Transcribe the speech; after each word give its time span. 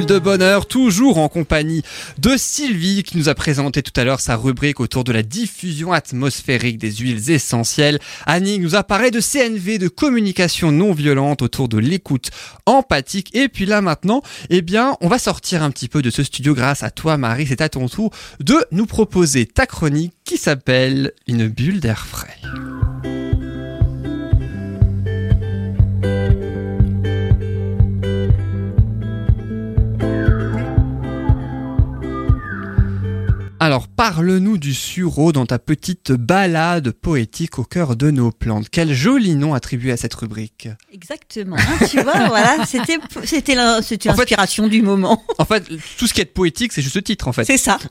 de 0.00 0.18
bonheur, 0.18 0.64
toujours 0.64 1.18
en 1.18 1.28
compagnie 1.28 1.82
de 2.18 2.36
Sylvie 2.38 3.02
qui 3.02 3.18
nous 3.18 3.28
a 3.28 3.34
présenté 3.34 3.82
tout 3.82 3.92
à 4.00 4.04
l'heure 4.04 4.20
sa 4.20 4.36
rubrique 4.36 4.80
autour 4.80 5.04
de 5.04 5.12
la 5.12 5.22
diffusion 5.22 5.92
atmosphérique 5.92 6.78
des 6.78 6.90
huiles 6.92 7.30
essentielles. 7.30 7.98
Annie 8.24 8.58
nous 8.58 8.74
a 8.74 8.84
parlé 8.84 9.10
de 9.10 9.20
CNV, 9.20 9.76
de 9.76 9.88
communication 9.88 10.72
non 10.72 10.92
violente 10.92 11.42
autour 11.42 11.68
de 11.68 11.76
l'écoute 11.76 12.30
empathique. 12.64 13.36
Et 13.36 13.48
puis 13.48 13.66
là 13.66 13.82
maintenant, 13.82 14.22
eh 14.48 14.62
bien, 14.62 14.96
on 15.02 15.08
va 15.08 15.18
sortir 15.18 15.62
un 15.62 15.70
petit 15.70 15.88
peu 15.88 16.00
de 16.00 16.08
ce 16.08 16.22
studio 16.22 16.54
grâce 16.54 16.82
à 16.82 16.90
toi 16.90 17.18
Marie. 17.18 17.46
C'est 17.46 17.60
à 17.60 17.68
ton 17.68 17.86
tour 17.86 18.12
de 18.40 18.56
nous 18.72 18.86
proposer 18.86 19.44
ta 19.44 19.66
chronique 19.66 20.14
qui 20.24 20.38
s'appelle 20.38 21.12
Une 21.26 21.48
bulle 21.48 21.80
d'air 21.80 22.06
frais. 22.06 22.38
Alors 33.62 33.86
parle-nous 33.86 34.58
du 34.58 34.74
sureau 34.74 35.30
dans 35.30 35.46
ta 35.46 35.60
petite 35.60 36.10
balade 36.10 36.90
poétique 36.90 37.60
au 37.60 37.62
cœur 37.62 37.94
de 37.94 38.10
nos 38.10 38.32
plantes. 38.32 38.66
Quel 38.72 38.92
joli 38.92 39.36
nom 39.36 39.54
attribué 39.54 39.92
à 39.92 39.96
cette 39.96 40.14
rubrique. 40.14 40.68
Exactement. 40.92 41.54
hein, 41.56 41.86
tu 41.88 42.00
vois, 42.02 42.26
voilà, 42.26 42.56
c'était 42.66 42.98
c'était 43.22 43.54
l'inspiration 43.54 44.66
du 44.66 44.82
moment. 44.82 45.22
En 45.38 45.44
fait, 45.44 45.62
tout 45.96 46.08
ce 46.08 46.12
qui 46.12 46.20
est 46.22 46.24
poétique, 46.24 46.72
c'est 46.72 46.82
juste 46.82 46.96
le 46.96 47.02
titre 47.02 47.28
en 47.28 47.32
fait. 47.32 47.44
C'est 47.44 47.56
ça. 47.56 47.78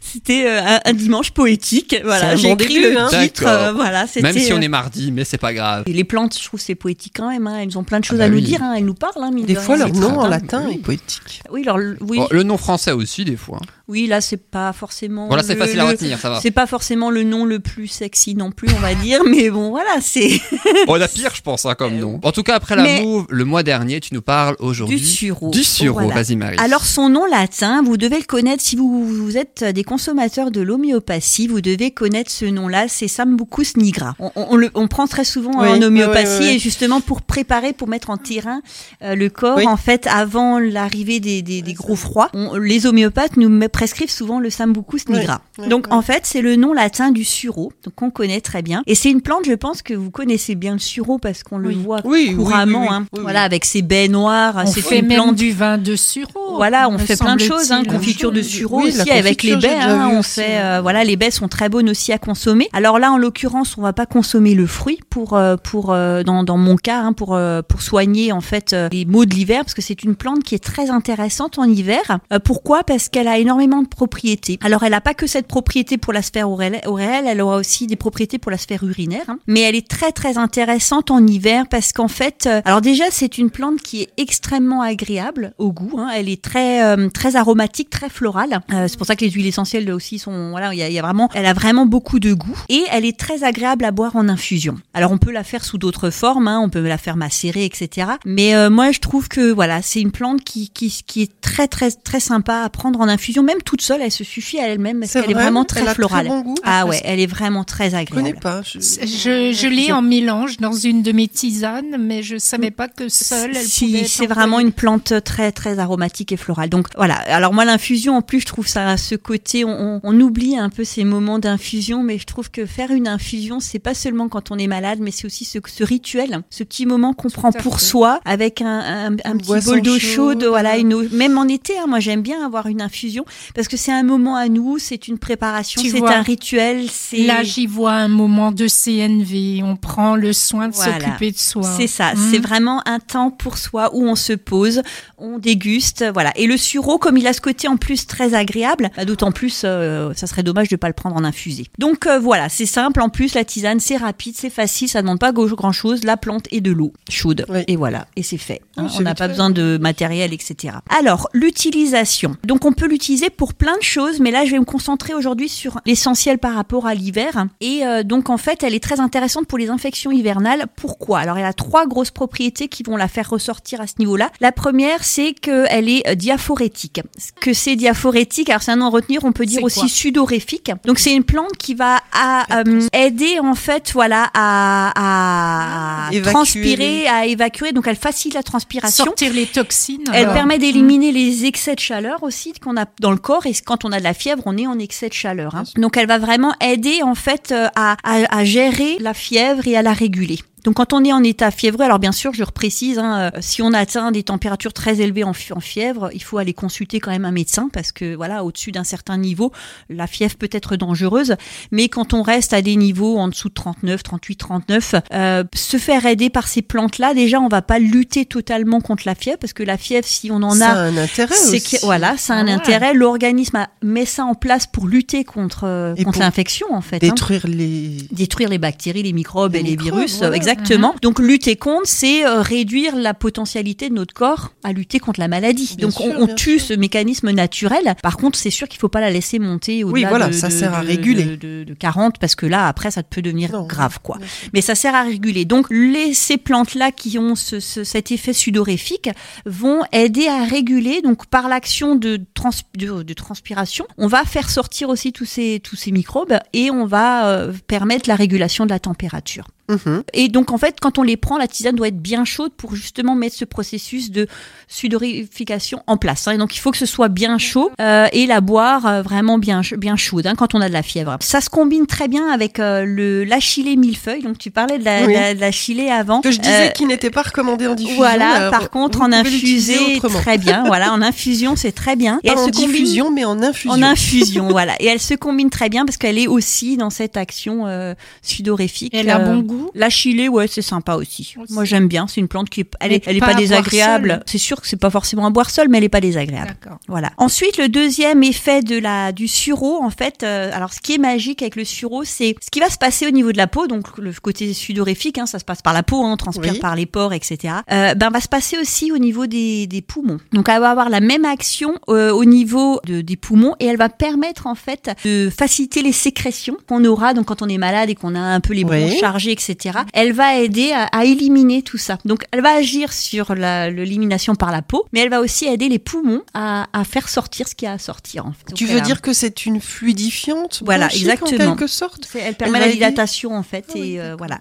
C'était 0.00 0.46
euh, 0.46 0.60
un, 0.62 0.80
un 0.84 0.92
dimanche 0.92 1.32
poétique. 1.32 1.96
Voilà, 2.04 2.36
j'ai 2.36 2.46
bon 2.48 2.54
écrit 2.54 2.74
début, 2.74 2.92
le 2.94 3.00
hein. 3.00 3.08
titre. 3.10 3.44
Euh, 3.48 3.72
voilà, 3.72 4.06
c'était. 4.06 4.22
Même 4.22 4.38
si 4.38 4.52
on 4.52 4.58
euh, 4.58 4.60
est 4.60 4.68
mardi, 4.68 5.10
mais 5.10 5.24
c'est 5.24 5.38
pas 5.38 5.52
grave. 5.52 5.82
et 5.86 5.92
Les 5.92 6.04
plantes, 6.04 6.38
je 6.38 6.44
trouve 6.44 6.60
c'est 6.60 6.76
poétique 6.76 7.14
quand 7.16 7.28
même. 7.28 7.48
hein. 7.48 7.58
Elles 7.60 7.76
ont 7.76 7.82
plein 7.82 7.98
de 7.98 8.04
choses 8.04 8.20
Ah 8.20 8.28
bah 8.28 8.32
à 8.32 8.34
nous 8.34 8.40
dire. 8.40 8.62
hein. 8.62 8.74
Elles 8.76 8.84
nous 8.84 8.94
parlent. 8.94 9.12
Hein, 9.16 9.32
mine 9.32 9.44
Des 9.44 9.54
de 9.54 9.58
fois, 9.58 9.76
leur 9.76 9.92
nom 9.92 10.20
en 10.20 10.28
latin 10.28 10.66
Oui. 10.68 10.74
est 10.76 10.78
poétique. 10.78 11.42
Oui, 11.50 11.64
leur, 11.64 11.78
oui, 12.00 12.18
Bon, 12.18 12.28
le 12.30 12.44
nom 12.44 12.56
français 12.56 12.92
aussi 12.92 13.24
des 13.24 13.36
fois. 13.36 13.58
Oui, 13.88 14.06
là 14.06 14.20
c'est 14.20 14.36
pas 14.38 14.72
forcément. 14.72 15.26
Voilà, 15.26 15.42
c'est 15.42 15.54
le- 15.54 15.60
facile 15.60 15.80
à 15.80 15.84
retenir, 15.86 16.18
ça 16.18 16.30
va. 16.30 16.40
C'est 16.40 16.50
pas 16.50 16.66
forcément 16.66 17.10
le 17.10 17.22
nom 17.22 17.44
le 17.44 17.58
plus 17.60 17.86
sexy 17.88 18.34
non 18.34 18.50
plus, 18.50 18.68
on 18.74 18.80
va 18.80 18.94
dire, 18.94 19.20
mais 19.28 19.50
bon, 19.50 19.70
voilà, 19.70 20.00
c'est 20.00 20.40
Oh, 20.88 20.96
la 20.96 21.08
pire, 21.08 21.32
je 21.34 21.42
pense, 21.42 21.66
hein, 21.66 21.74
comme 21.74 21.94
Euh, 21.94 22.00
nom. 22.00 22.20
En 22.22 22.32
tout 22.32 22.42
cas, 22.42 22.54
après 22.56 22.76
mais- 22.76 22.98
l'amour, 23.00 23.26
le 23.28 23.44
mois 23.44 23.62
dernier, 23.62 24.00
tu 24.00 24.14
nous 24.14 24.22
parles 24.22 24.56
aujourd'hui 24.58 24.96
du 24.96 25.04
sureau. 25.04 25.50
Du 25.50 25.62
Voilà. 25.90 26.14
vas-y 26.14 26.36
Marie. 26.36 26.56
Alors 26.58 26.84
son 26.84 27.08
nom 27.08 27.26
latin, 27.26 27.82
vous 27.82 27.96
devez 27.96 28.18
le 28.18 28.24
connaître 28.24 28.62
si 28.62 28.76
vous, 28.76 29.06
vous 29.06 29.36
êtes 29.36 29.64
des 29.64 29.84
consommateurs 29.84 30.50
de 30.50 30.60
l'homéopathie, 30.60 31.46
vous 31.46 31.60
devez 31.60 31.90
connaître 31.90 32.30
ce 32.30 32.44
nom-là, 32.46 32.86
c'est 32.88 33.08
Sambucus 33.08 33.76
nigra. 33.76 34.14
On, 34.18 34.30
on- 34.36 34.46
on 34.50 34.56
le, 34.56 34.70
on 34.74 34.88
prend 34.88 35.06
très 35.06 35.24
souvent 35.24 35.50
Oui, 35.60 35.68
en 35.68 35.78
oui, 35.78 35.84
homéopathie 35.84 36.38
oui, 36.40 36.46
oui. 36.50 36.56
et 36.56 36.58
justement 36.58 37.00
pour 37.00 37.22
préparer, 37.22 37.72
pour 37.72 37.88
mettre 37.88 38.10
en 38.10 38.16
terrain 38.16 38.60
euh, 39.02 39.14
le 39.14 39.28
corps, 39.28 39.58
Oui. 39.58 39.66
en 39.66 39.76
fait, 39.76 40.06
avant 40.06 40.58
l'arrivée 40.58 41.20
des, 41.20 41.42
des, 41.42 41.60
des 41.62 41.72
gros 41.74 41.96
froids, 41.96 42.30
on- 42.34 42.56
les 42.56 42.86
homéopathes 42.86 43.36
nous 43.36 43.48
me- 43.48 43.68
prescrivent 43.74 44.10
souvent 44.10 44.40
le 44.40 44.48
Sambucus 44.50 45.08
nigra. 45.08 45.40
oui, 45.58 45.68
donc 45.68 45.86
oui. 45.90 45.92
en 45.96 46.00
fait, 46.02 46.20
c'est 46.24 46.40
le 46.40 46.56
nom 46.56 46.72
latin 46.72 47.10
du 47.10 47.24
sureau, 47.24 47.72
donc 47.84 48.00
on 48.00 48.10
connaît 48.10 48.40
très 48.40 48.62
bien. 48.62 48.82
Et 48.86 48.94
c'est 48.94 49.10
une 49.10 49.20
plante, 49.20 49.44
je 49.46 49.52
pense 49.52 49.82
que 49.82 49.92
vous 49.94 50.10
connaissez 50.10 50.54
bien 50.54 50.72
le 50.74 50.78
sureau 50.78 51.18
parce 51.18 51.42
qu'on 51.42 51.58
le 51.58 51.68
Oui. 51.68 51.74
voit 51.84 52.00
Oui, 52.04 52.34
couramment, 52.36 52.80
oui, 52.82 52.86
oui, 52.88 52.94
hein. 52.94 53.00
oui, 53.02 53.08
oui. 53.18 53.22
voilà, 53.22 53.42
avec 53.42 53.64
ses 53.64 53.82
baies 53.82 54.08
noires, 54.08 54.54
On 54.58 54.66
c'est 54.66 54.80
fait 54.80 55.00
une 55.00 55.08
même 55.08 55.18
plante 55.22 55.36
du 55.36 55.52
vin 55.52 55.76
de 55.76 55.96
sureau. 55.96 56.56
voilà, 56.56 56.88
on 56.88 56.98
fait 56.98 57.16
plein 57.18 57.36
de 57.36 57.40
choses, 57.40 57.72
hein, 57.72 57.82
confiture 57.84 58.32
de 58.32 58.42
sureau 58.42 58.82
aussi 58.82 59.10
avec 59.10 59.42
les 59.42 59.56
baies. 59.56 59.74
hein, 59.80 60.08
on 60.12 60.20
aussi, 60.20 60.40
fait, 60.40 60.60
euh, 60.60 60.80
voilà, 60.80 61.02
les 61.04 61.16
baies 61.16 61.30
sont 61.32 61.48
très 61.48 61.68
bonnes 61.68 61.90
aussi 61.90 62.12
à 62.12 62.18
consommer. 62.18 62.68
Alors 62.72 62.98
là, 62.98 63.10
en 63.12 63.18
l'occurrence, 63.18 63.76
on 63.76 63.82
va 63.82 63.92
pas 63.92 64.06
consommer 64.06 64.54
le 64.54 64.66
fruit 64.66 65.00
pour 65.10 65.34
euh, 65.34 65.56
pour 65.56 65.92
euh, 65.92 66.22
dans, 66.22 66.44
dans 66.44 66.56
mon 66.58 66.76
cas 66.76 67.00
hein, 67.00 67.12
pour 67.12 67.38
pour 67.68 67.82
soigner 67.82 68.30
en 68.32 68.40
fait 68.40 68.74
les 68.92 69.04
maux 69.04 69.24
de 69.24 69.34
l'hiver 69.34 69.60
parce 69.62 69.74
que 69.74 69.82
c'est 69.82 70.02
une 70.04 70.14
plante 70.14 70.44
qui 70.44 70.54
est 70.54 70.62
très 70.62 70.90
intéressante 70.90 71.58
en 71.58 71.64
hiver. 71.64 72.18
Pourquoi? 72.44 72.84
Parce 72.84 73.08
qu'elle 73.08 73.26
a 73.28 73.38
énormément 73.38 73.63
de 73.64 73.88
propriétés. 73.88 74.58
Alors 74.62 74.82
elle 74.82 74.94
a 74.94 75.00
pas 75.00 75.14
que 75.14 75.26
cette 75.26 75.46
propriété 75.46 75.98
pour 75.98 76.12
la 76.12 76.22
sphère 76.22 76.50
auréale, 76.50 77.24
elle 77.26 77.40
aura 77.40 77.56
aussi 77.56 77.86
des 77.86 77.96
propriétés 77.96 78.38
pour 78.38 78.50
la 78.50 78.58
sphère 78.58 78.82
urinaire. 78.84 79.24
hein. 79.28 79.38
Mais 79.46 79.60
elle 79.60 79.74
est 79.74 79.88
très 79.88 80.12
très 80.12 80.38
intéressante 80.38 81.10
en 81.10 81.26
hiver 81.26 81.66
parce 81.68 81.92
qu'en 81.92 82.08
fait, 82.08 82.46
euh, 82.46 82.60
alors 82.64 82.80
déjà 82.80 83.04
c'est 83.10 83.38
une 83.38 83.50
plante 83.50 83.80
qui 83.80 84.02
est 84.02 84.08
extrêmement 84.16 84.82
agréable 84.82 85.54
au 85.58 85.72
goût. 85.72 85.98
hein. 85.98 86.10
Elle 86.14 86.28
est 86.28 86.42
très 86.42 86.84
euh, 86.84 87.08
très 87.08 87.36
aromatique, 87.36 87.90
très 87.90 88.08
florale. 88.08 88.60
Euh, 88.72 88.86
c'est 88.88 88.96
pour 88.96 89.06
ça 89.06 89.16
que 89.16 89.24
les 89.24 89.30
huiles 89.30 89.46
essentielles 89.46 89.90
aussi 89.90 90.18
sont 90.18 90.50
voilà, 90.50 90.74
il 90.74 90.78
y 90.78 90.98
a, 90.98 91.02
vraiment, 91.02 91.30
elle 91.34 91.46
a 91.46 91.54
vraiment 91.54 91.86
beaucoup 91.86 92.20
de 92.20 92.32
goût 92.32 92.58
et 92.68 92.84
elle 92.90 93.04
est 93.04 93.18
très 93.18 93.44
agréable 93.44 93.84
à 93.84 93.90
boire 93.90 94.16
en 94.16 94.28
infusion. 94.28 94.76
Alors 94.92 95.12
on 95.12 95.18
peut 95.18 95.32
la 95.32 95.44
faire 95.44 95.64
sous 95.64 95.78
d'autres 95.78 96.10
formes, 96.10 96.48
hein, 96.48 96.60
on 96.62 96.68
peut 96.68 96.80
la 96.86 96.98
faire 96.98 97.16
macérer, 97.16 97.64
etc. 97.64 98.08
Mais 98.26 98.68
moi 98.68 98.92
je 98.92 99.00
trouve 99.00 99.28
que 99.28 99.50
voilà, 99.52 99.82
c'est 99.82 100.00
une 100.00 100.12
plante 100.12 100.42
qui, 100.44 100.70
qui 100.70 101.22
est 101.22 101.40
très 101.40 101.68
très 101.68 101.90
très 101.90 102.20
sympa 102.20 102.62
à 102.62 102.68
prendre 102.68 103.00
en 103.00 103.08
infusion, 103.08 103.42
toute 103.62 103.82
seule, 103.82 104.00
elle 104.02 104.10
se 104.12 104.24
suffit 104.24 104.58
à 104.58 104.68
elle-même 104.68 105.00
parce 105.00 105.12
qu'elle 105.12 105.30
est 105.30 105.34
vrai 105.34 105.42
vraiment 105.44 105.64
très 105.64 105.80
Elle 105.80 105.88
a 105.88 105.94
florale. 105.94 106.28
bon 106.28 106.40
goût. 106.40 106.54
ah 106.64 106.86
ouais, 106.86 107.00
elle 107.04 107.20
est 107.20 107.26
vraiment 107.26 107.64
très 107.64 107.90
Je 107.90 108.10
connais 108.10 108.30
agréable. 108.30 108.40
pas. 108.40 108.62
je- 108.62 108.78
Je, 108.78 109.52
je 109.52 109.66
l'ai 109.68 109.92
en 109.92 110.02
mélange 110.02 110.58
dans 110.58 110.72
une 110.72 111.02
de 111.02 111.12
mes 111.12 111.28
tisanes, 111.28 111.96
mais 111.98 112.22
je 112.22 112.36
savais 112.38 112.70
pas 112.70 112.88
que 112.88 113.08
seule 113.08 113.50
elle 113.56 113.62
Si, 113.64 113.86
pouvait 113.86 113.98
être 114.00 114.08
c'est 114.08 114.26
vraiment 114.26 114.60
une 114.60 114.72
plante 114.72 115.12
très 115.24 115.52
très 115.52 115.78
aromatique 115.78 116.32
et 116.32 116.36
florale. 116.36 116.68
Donc 116.68 116.88
voilà. 116.96 117.14
Alors 117.14 117.52
moi 117.52 117.64
l'infusion 117.64 118.16
en 118.16 118.22
plus 118.22 118.40
je 118.40 118.46
trouve 118.46 118.66
ça 118.66 118.88
a 118.88 118.96
ce 118.96 119.14
côté 119.14 119.64
on, 119.64 120.00
on- 120.02 120.20
oublie 120.20 120.56
un 120.56 120.70
peu 120.70 120.84
ces 120.84 121.04
moments 121.04 121.38
d'infusion, 121.38 122.02
mais 122.02 122.18
je 122.18 122.24
trouve 122.24 122.50
que 122.50 122.66
faire 122.66 122.90
une 122.90 123.08
infusion 123.08 123.60
c'est 123.60 123.78
pas 123.78 123.94
seulement 123.94 124.28
quand 124.28 124.50
on 124.50 124.58
est 124.58 124.66
malade, 124.68 124.98
mais 125.02 125.10
c'est 125.10 125.26
aussi 125.26 125.44
ce, 125.44 125.58
ce 125.66 125.84
rituel, 125.84 126.42
ce 126.50 126.62
petit 126.64 126.86
moment 126.86 127.12
qu'on 127.12 127.28
prend 127.30 127.50
à 127.50 127.52
pour 127.52 127.78
fait. 127.80 127.84
soi 127.86 128.20
avec 128.24 128.62
un, 128.62 128.66
un, 128.80 129.12
un 129.24 129.36
petit 129.36 129.46
boisson 129.46 129.70
bol 129.72 129.82
d'eau 129.82 129.98
chaude. 129.98 130.40
chaude, 130.40 130.44
voilà 130.44 130.78
une 130.78 130.94
eau- 130.94 131.08
même 131.12 131.36
en 131.36 131.46
été. 131.48 131.76
hein, 131.78 131.86
moi 131.88 132.00
j'aime 132.00 132.22
bien 132.22 132.44
avoir 132.44 132.66
une 132.68 132.80
infusion 132.80 133.24
parce 133.54 133.68
que 133.68 133.76
c'est 133.76 133.92
un 133.92 134.02
moment 134.02 134.36
à 134.36 134.48
nous, 134.48 134.78
c'est 134.78 135.08
une 135.08 135.18
préparation, 135.18 135.80
Tu 135.82 135.90
c'est 135.90 135.98
vois, 135.98 136.12
un 136.14 136.22
rituel, 136.22 136.86
c'est 136.90 137.24
Là, 137.24 137.42
j'y 137.42 137.66
vois 137.66 137.92
un 137.92 138.08
moment 138.08 138.52
de 138.52 138.66
CNV. 138.68 139.62
On 139.62 139.76
prend 139.76 140.16
le 140.16 140.32
soin 140.32 140.68
de 140.68 140.74
Voilà. 140.74 141.00
s'occuper 141.00 141.30
de 141.32 141.38
soi. 141.38 141.62
C'est 141.76 141.86
ça, 141.86 142.14
Mhm. 142.14 142.28
c'est 142.30 142.38
vraiment 142.38 142.82
un 142.86 142.98
temps 143.00 143.30
pour 143.30 143.58
soi 143.58 143.90
où 143.94 144.06
on 144.06 144.16
se 144.16 144.32
pose, 144.32 144.82
on 145.18 145.38
déguste, 145.38 146.04
voilà. 146.12 146.32
Et 146.36 146.46
le 146.46 146.56
sureau, 146.56 146.98
comme 146.98 147.16
il 147.16 147.26
a 147.26 147.32
ce 147.32 147.40
côté 147.40 147.68
en 147.68 147.76
plus 147.76 148.06
très 148.06 148.34
agréable, 148.34 148.90
bah, 148.96 149.04
d'autant 149.04 149.32
plus, 149.32 149.62
euh, 149.64 150.12
ça 150.14 150.26
serait 150.26 150.42
dommage 150.42 150.68
de 150.68 150.76
pas 150.76 150.88
le 150.88 150.94
prendre 150.94 151.16
en 151.16 151.24
infusé. 151.24 151.66
Donc 151.78 152.06
euh, 152.06 152.18
voilà, 152.18 152.48
c'est 152.48 152.66
simple. 152.66 153.00
En 153.00 153.08
plus, 153.08 153.34
la 153.34 153.44
tisane, 153.44 153.80
c'est 153.80 153.96
rapide, 153.96 154.34
c'est 154.38 154.50
facile, 154.50 154.88
ça 154.88 155.00
demande 155.02 155.18
pas 155.18 155.32
grand 155.32 155.72
chose. 155.72 156.04
La 156.04 156.16
plante 156.16 156.46
et 156.50 156.60
de 156.60 156.70
l'eau 156.72 156.92
chaude, 157.08 157.44
Oui. 157.48 157.60
et 157.68 157.76
voilà, 157.76 158.06
et 158.16 158.22
c'est 158.22 158.38
fait. 158.38 158.60
hein. 158.76 158.86
On 158.96 159.00
n'a 159.02 159.14
pas 159.14 159.24
fait. 159.24 159.30
besoin 159.30 159.50
de 159.50 159.78
matériel, 159.80 160.32
etc. 160.32 160.74
Alors 160.88 161.28
l'utilisation. 161.32 162.36
Donc 162.44 162.64
on 162.64 162.72
peut 162.72 162.86
l'utiliser 162.86 163.30
pour 163.36 163.54
plein 163.54 163.76
de 163.76 163.82
choses, 163.82 164.20
mais 164.20 164.30
là 164.30 164.44
je 164.44 164.50
vais 164.52 164.58
me 164.58 164.64
concentrer 164.64 165.14
aujourd'hui 165.14 165.48
sur 165.48 165.80
l'essentiel 165.86 166.38
par 166.38 166.54
rapport 166.54 166.86
à 166.86 166.94
l'hiver. 166.94 167.46
Et 167.60 167.84
euh, 167.84 168.02
donc 168.02 168.30
en 168.30 168.36
fait, 168.38 168.62
elle 168.62 168.74
est 168.74 168.82
très 168.82 169.00
intéressante 169.00 169.46
pour 169.46 169.58
les 169.58 169.70
infections 169.70 170.10
hivernales. 170.10 170.66
Pourquoi? 170.76 171.18
Alors 171.20 171.38
elle 171.38 171.44
a 171.44 171.52
trois 171.52 171.86
grosses 171.86 172.10
propriétés 172.10 172.68
qui 172.68 172.82
vont 172.82 172.96
la 172.96 173.08
faire 173.08 173.28
ressortir 173.28 173.80
à 173.80 173.86
ce 173.86 173.94
niveau-là. 173.98 174.30
La 174.40 174.52
première, 174.52 175.04
c'est 175.04 175.32
qu'elle 175.32 175.88
est 175.88 176.08
euh, 176.08 176.14
diaphorétique. 176.14 177.00
Ce 177.18 177.30
Que 177.40 177.52
c'est 177.52 177.76
diaphorétique, 177.76 178.50
alors 178.50 178.62
c'est 178.62 178.72
un 178.72 178.76
nom 178.76 178.86
à 178.86 178.90
retenir, 178.90 179.24
on 179.24 179.32
peut 179.32 179.46
dire 179.46 179.62
aussi 179.62 179.80
quoi? 179.80 179.88
sudoréfique. 179.88 180.70
Donc 180.84 180.98
c'est 180.98 181.12
une 181.14 181.24
plante 181.24 181.56
qui 181.58 181.74
va 181.74 181.98
à, 182.12 182.60
euh, 182.60 182.80
aider 182.92 183.38
en 183.40 183.54
fait, 183.54 183.92
voilà, 183.92 184.30
à, 184.34 186.06
à 186.08 186.12
Évacuer 186.12 186.32
transpirer, 186.32 187.06
à 187.08 187.26
évacuer. 187.26 187.72
Donc 187.72 187.86
elle 187.86 187.96
facilite 187.96 188.34
la 188.34 188.42
transpiration. 188.42 189.04
Sortir 189.04 189.32
les 189.32 189.46
toxines. 189.46 190.04
Elle 190.12 190.24
alors. 190.24 190.34
permet 190.34 190.58
d'éliminer 190.58 191.12
les 191.12 191.44
excès 191.44 191.74
de 191.74 191.80
chaleur 191.80 192.22
aussi 192.22 192.52
qu'on 192.52 192.76
a 192.76 192.86
dans 193.00 193.10
le 193.10 193.16
corps 193.28 193.46
et 193.46 193.54
quand 193.68 193.84
on 193.86 193.90
a 193.92 193.98
de 193.98 194.04
la 194.04 194.14
fièvre, 194.14 194.42
on 194.46 194.56
est 194.62 194.66
en 194.66 194.78
excès 194.78 195.08
de 195.08 195.14
chaleur. 195.14 195.54
hein. 195.54 195.64
Donc 195.76 195.96
elle 195.96 196.06
va 196.06 196.18
vraiment 196.18 196.54
aider 196.60 196.98
en 197.02 197.14
fait 197.14 197.46
euh, 197.52 197.68
à, 197.74 197.96
à, 198.04 198.14
à 198.40 198.44
gérer 198.44 198.98
la 199.00 199.14
fièvre 199.14 199.66
et 199.66 199.76
à 199.76 199.82
la 199.82 199.94
réguler. 199.94 200.38
Donc 200.64 200.74
quand 200.76 200.92
on 200.94 201.04
est 201.04 201.12
en 201.12 201.22
état 201.22 201.50
fiévreux, 201.50 201.84
alors 201.84 201.98
bien 201.98 202.12
sûr, 202.12 202.32
je 202.34 202.42
reprécise, 202.42 202.98
hein, 202.98 203.30
euh, 203.34 203.38
si 203.40 203.60
on 203.62 203.72
atteint 203.74 204.10
des 204.12 204.22
températures 204.22 204.72
très 204.72 205.00
élevées 205.00 205.22
en, 205.24 205.32
fi- 205.34 205.52
en 205.52 205.60
fièvre, 205.60 206.08
il 206.14 206.22
faut 206.22 206.38
aller 206.38 206.54
consulter 206.54 207.00
quand 207.00 207.10
même 207.10 207.26
un 207.26 207.30
médecin 207.32 207.68
parce 207.72 207.92
que 207.92 208.14
voilà, 208.16 208.44
au-dessus 208.44 208.72
d'un 208.72 208.82
certain 208.84 209.18
niveau, 209.18 209.52
la 209.90 210.06
fièvre 210.06 210.36
peut 210.36 210.48
être 210.50 210.76
dangereuse. 210.76 211.36
Mais 211.70 211.88
quand 211.88 212.14
on 212.14 212.22
reste 212.22 212.52
à 212.54 212.62
des 212.62 212.76
niveaux 212.76 213.18
en 213.18 213.28
dessous 213.28 213.50
de 213.50 213.54
39, 213.54 214.02
38, 214.02 214.36
39, 214.36 214.94
euh, 215.12 215.44
se 215.54 215.76
faire 215.76 216.06
aider 216.06 216.30
par 216.30 216.48
ces 216.48 216.62
plantes-là, 216.62 217.12
déjà, 217.14 217.40
on 217.40 217.48
va 217.48 217.60
pas 217.62 217.78
lutter 217.78 218.24
totalement 218.24 218.80
contre 218.80 219.02
la 219.06 219.14
fièvre 219.14 219.38
parce 219.38 219.52
que 219.52 219.62
la 219.62 219.76
fièvre, 219.76 220.06
si 220.06 220.30
on 220.30 220.42
en 220.42 220.52
ça 220.54 220.70
a, 220.70 220.74
a 220.76 220.78
un 220.84 220.96
intérêt 220.96 221.34
c'est 221.34 221.56
aussi. 221.56 221.76
que 221.78 221.84
voilà, 221.84 222.16
ça 222.16 222.34
a 222.34 222.36
un 222.38 222.42
Ah 222.42 222.46
ouais. 222.46 222.52
intérêt. 222.52 222.94
L'organisme 222.94 223.66
met 223.82 224.06
ça 224.06 224.24
en 224.24 224.34
place 224.34 224.66
pour 224.66 224.86
lutter 224.86 225.24
contre 225.24 225.94
contre 226.04 226.18
l'infection 226.20 226.68
en 226.72 226.80
fait. 226.80 226.96
hein. 226.96 227.08
Détruire 227.08 227.46
les. 227.46 227.98
Détruire 228.12 228.48
les 228.48 228.58
bactéries, 228.58 229.02
les 229.02 229.12
microbes 229.12 229.52
Les 229.52 229.60
et 229.60 229.62
les 229.62 229.70
microbes, 229.72 229.94
virus, 229.94 230.16
voilà, 230.18 230.30
exactement. 230.54 230.88
exactement. 230.92 230.94
Donc 231.02 231.18
lutter 231.20 231.56
contre, 231.56 231.86
c'est 231.86 232.26
euh, 232.26 232.40
réduire 232.42 232.96
la 232.96 233.14
potentialité 233.14 233.88
de 233.88 233.94
notre 233.94 234.14
corps 234.14 234.52
à 234.64 234.72
lutter 234.72 234.98
contre 234.98 235.20
la 235.20 235.28
maladie. 235.28 235.74
Bien 235.76 235.88
Donc 235.88 235.96
sûr, 235.96 236.14
on, 236.18 236.26
tue 236.26 236.58
sûr. 236.58 236.68
ce 236.68 236.74
mécanisme 236.74 237.30
naturel. 237.30 237.94
Par 238.02 238.16
contre, 238.16 238.38
c'est 238.38 238.50
sûr 238.50 238.68
qu'il 238.68 238.80
faut 238.80 238.88
pas 238.88 239.00
la 239.00 239.10
laisser 239.10 239.38
monter 239.38 239.84
au-delà 239.84 240.08
voilà, 240.08 240.26
de, 240.28 240.32
ça 240.32 240.48
de- 240.48 240.52
sert 240.52 240.74
à 240.74 240.80
réguler. 240.80 241.24
de, 241.24 241.36
de- 241.36 241.64
de 241.64 241.74
40 241.74 242.18
parce 242.18 242.34
que 242.34 242.46
là 242.46 242.66
après 242.68 242.90
ça 242.90 243.02
peut 243.02 243.22
devenir 243.22 243.52
Non, 243.52 243.66
grave 243.66 243.98
quoi. 244.02 244.18
Mais 244.52 244.60
ça 244.60 244.74
sert 244.74 244.94
à 244.94 245.02
réguler. 245.02 245.44
Donc 245.44 245.66
les, 245.70 246.14
ces 246.14 246.36
plantes-là 246.36 246.90
qui 246.92 247.18
ont 247.18 247.34
ce- 247.34 247.60
ce- 247.60 247.84
cet 247.84 248.10
effet 248.12 248.32
sudorifique 248.32 249.10
vont 249.46 249.82
aider 249.92 250.26
à 250.28 250.44
réguler. 250.44 251.02
Donc 251.02 251.26
par 251.26 251.48
l'action 251.48 251.96
de, 251.96 252.20
trans- 252.34 252.50
de, 252.76 253.02
de 253.02 253.14
transpiration, 253.14 253.86
on 253.98 254.06
va 254.06 254.24
faire 254.24 254.50
sortir 254.50 254.88
aussi 254.88 255.12
tous 255.12 255.24
ces, 255.26 255.60
tous 255.62 255.76
ces 255.76 255.92
microbes 255.92 256.38
et 256.52 256.70
on 256.70 256.86
va 256.86 257.28
euh, 257.28 257.52
permettre 257.66 258.08
la 258.08 258.16
régulation 258.16 258.64
de 258.66 258.70
la 258.70 258.78
température. 258.78 259.46
Mhm. 259.68 260.02
Et 260.12 260.28
donc 260.28 260.50
en 260.52 260.58
fait, 260.58 260.76
quand 260.80 260.98
on 260.98 261.02
les 261.02 261.16
prend, 261.16 261.38
la 261.38 261.48
tisane 261.48 261.74
doit 261.74 261.88
être 261.88 262.00
bien 262.00 262.24
chaude 262.24 262.52
pour 262.56 262.74
justement 262.76 263.14
mettre 263.14 263.36
ce 263.36 263.44
processus 263.44 264.10
de 264.10 264.26
sudorification 264.68 265.82
en 265.86 265.96
place. 265.96 266.28
hein. 266.28 266.32
Et 266.32 266.38
donc 266.38 266.54
il 266.56 266.58
faut 266.60 266.70
que 266.70 266.76
ce 266.76 266.86
soit 266.86 267.08
bien 267.08 267.38
chaud 267.38 267.70
euh, 267.80 268.06
et 268.12 268.26
la 268.26 268.40
boire 268.40 268.86
euh, 268.86 269.02
vraiment 269.02 269.38
bien 269.38 269.62
bien 269.78 269.96
chaude 269.96 270.26
hein, 270.26 270.34
quand 270.36 270.54
on 270.54 270.60
a 270.60 270.68
de 270.68 270.72
la 270.74 270.82
fièvre. 270.82 271.16
Ça 271.20 271.40
se 271.40 271.48
combine 271.48 271.86
très 271.86 272.08
bien 272.08 272.28
avec 272.28 272.58
euh, 272.58 272.84
le 272.84 273.24
l'achillée 273.24 273.76
millefeuille. 273.76 274.22
Donc 274.22 274.38
tu 274.38 274.50
parlais 274.50 274.78
de 274.78 274.84
la, 274.84 275.04
Oui. 275.06 275.14
la, 275.14 275.96
avant. 275.96 276.20
Que 276.20 276.30
je 276.30 276.38
disais 276.40 276.68
Euh, 276.68 276.70
qu'il 276.70 276.86
n'était 276.88 277.10
pas 277.10 277.22
recommandé 277.22 277.66
en 277.66 277.74
diffusion. 277.74 277.96
voilà, 277.96 278.50
par 278.50 278.70
contre, 278.70 279.00
en 279.00 279.12
infusé, 279.12 279.98
très 280.00 280.38
bien. 280.38 280.64
Voilà, 280.74 280.92
en 280.92 281.02
infusion, 281.02 281.56
c'est 281.56 281.72
très 281.72 281.94
bien. 281.96 282.20
Pas 282.24 282.32
elle 282.32 282.38
en 282.38 282.46
se 282.46 282.50
combine 282.50 282.70
diffusion, 282.70 283.10
mais 283.10 283.24
en 283.24 283.42
infusion. 283.42 283.70
en 283.72 283.82
infusion, 283.82 284.48
voilà. 284.50 284.74
Et 284.80 284.86
elle 284.86 285.00
se 285.00 285.14
combine 285.14 285.50
très 285.50 285.68
bien 285.68 285.84
parce 285.84 285.96
qu'elle 285.96 286.18
est 286.18 286.26
aussi 286.26 286.76
dans 286.76 286.90
cette 286.90 287.16
action 287.16 287.66
euh, 287.66 287.94
sudorifique. 288.22 288.92
Elle 288.94 289.10
a 289.10 289.18
bon 289.18 289.40
goût. 289.40 289.53
La 289.74 289.90
chilée, 289.90 290.28
ouais, 290.28 290.46
c'est 290.46 290.62
sympa 290.62 290.94
aussi. 290.94 291.34
Aussi. 291.40 291.52
Moi, 291.52 291.64
j'aime 291.64 291.88
bien. 291.88 292.06
C'est 292.06 292.20
une 292.20 292.28
plante 292.28 292.50
qui 292.50 292.60
est, 292.60 292.70
elle 292.80 292.90
Mais 292.90 292.96
est, 292.96 293.02
elle 293.06 293.16
est 293.16 293.20
pas 293.20 293.26
pas, 293.26 293.32
à 293.32 293.34
boire 293.34 293.40
désagréable. 293.42 294.22
C'est 294.26 294.38
sûr 294.38 294.60
que 294.60 294.66
c'est 294.68 294.76
pas 294.76 294.90
forcément 294.90 295.26
à 295.26 295.30
boire 295.30 295.50
seul, 295.50 295.68
mais 295.68 295.78
elle 295.78 295.84
est 295.84 295.88
pas 295.88 296.00
désagréable. 296.00 296.56
Voilà. 296.88 297.10
Ensuite, 297.18 297.56
le 297.58 297.68
deuxième 297.68 298.22
effet 298.22 298.62
de 298.62 298.78
la 298.78 299.12
du 299.12 299.28
sureau, 299.28 299.82
en 299.82 299.90
fait, 299.90 300.22
euh, 300.22 300.50
alors 300.54 300.72
ce 300.72 300.80
qui 300.80 300.94
est 300.94 300.98
magique 300.98 301.42
avec 301.42 301.56
le 301.56 301.64
sureau, 301.64 302.04
c'est 302.04 302.34
ce 302.42 302.50
qui 302.50 302.60
va 302.60 302.68
se 302.70 302.78
passer 302.78 303.06
au 303.06 303.10
niveau 303.10 303.32
de 303.32 303.36
la 303.36 303.46
peau, 303.46 303.66
donc 303.66 303.98
le 303.98 304.12
côté 304.12 304.52
sudorifique, 304.54 305.18
hein, 305.18 305.26
ça 305.26 305.38
se 305.38 305.44
passe 305.44 305.62
par 305.62 305.72
la 305.72 305.82
peau, 305.82 306.02
hein, 306.04 306.12
on 306.12 306.16
transpire 306.16 306.52
Oui. 306.54 306.58
par 306.58 306.76
les 306.76 306.86
pores, 306.86 307.12
etc. 307.12 307.54
Euh, 307.72 307.94
ben 307.94 308.10
va 308.10 308.20
se 308.20 308.28
passer 308.28 308.58
aussi 308.58 308.92
au 308.92 308.98
niveau 308.98 309.26
des, 309.26 309.66
des 309.66 309.82
poumons. 309.82 310.18
Donc 310.32 310.48
elle 310.48 310.60
va 310.60 310.70
avoir 310.70 310.88
la 310.88 311.00
même 311.00 311.24
action 311.24 311.74
euh, 311.88 312.10
au 312.12 312.24
niveau 312.24 312.80
de- 312.86 313.00
des 313.00 313.16
poumons 313.16 313.54
et 313.60 313.66
elle 313.66 313.76
va 313.76 313.88
permettre 313.88 314.46
en 314.46 314.54
fait 314.54 314.90
de 315.04 315.30
faciliter 315.30 315.82
les 315.82 315.92
sécrétions 315.92 316.56
qu'on 316.68 316.84
aura 316.84 317.14
donc 317.14 317.26
quand 317.26 317.42
on 317.42 317.48
est 317.48 317.58
malade 317.58 317.90
et 317.90 317.94
qu'on 317.94 318.14
a 318.14 318.20
un 318.20 318.40
peu 318.40 318.52
les 318.54 318.64
Oui. 318.64 318.80
bronches 318.84 319.00
chargés, 319.00 319.32
etc. 319.48 319.78
Elle 319.92 320.12
va 320.12 320.36
aider 320.38 320.72
à, 320.72 320.84
à 320.86 321.04
éliminer 321.04 321.62
tout 321.62 321.78
ça. 321.78 321.98
Donc 322.04 322.24
elle 322.30 322.40
va 322.42 322.54
agir 322.54 322.92
sur 322.92 323.34
l'élimination 323.34 324.34
par 324.34 324.50
la 324.52 324.62
peau, 324.62 324.84
mais 324.92 325.00
elle 325.00 325.10
va 325.10 325.20
aussi 325.20 325.46
aider 325.46 325.68
les 325.68 325.78
poumons 325.78 326.22
à, 326.34 326.66
à 326.72 326.84
faire 326.84 327.08
sortir 327.08 327.48
ce 327.48 327.54
qu'il 327.54 327.66
y 327.66 327.68
a 327.68 327.72
à 327.74 327.78
sortir. 327.78 328.26
En 328.26 328.32
fait. 328.32 328.48
Donc, 328.48 328.56
Tu 328.58 328.66
veux 328.66 328.78
a- 328.78 328.80
dire 328.80 329.00
que 329.02 329.12
c'est 329.12 329.46
une 329.46 329.60
fluidifiante 329.60 330.62
Voilà, 330.64 330.86
exactement. 330.94 331.52
En 331.52 331.56
quelque 331.56 331.66
sorte. 331.66 332.08
elle 332.14 332.34
permet 332.34 332.60
la 332.60 332.68
dilatation 332.70 333.34
en 333.36 333.42
fait 333.42 333.64
Ah 333.70 333.72
oui, 333.74 333.92
et 333.92 334.00
euh, 334.00 334.14
voilà. 334.16 334.40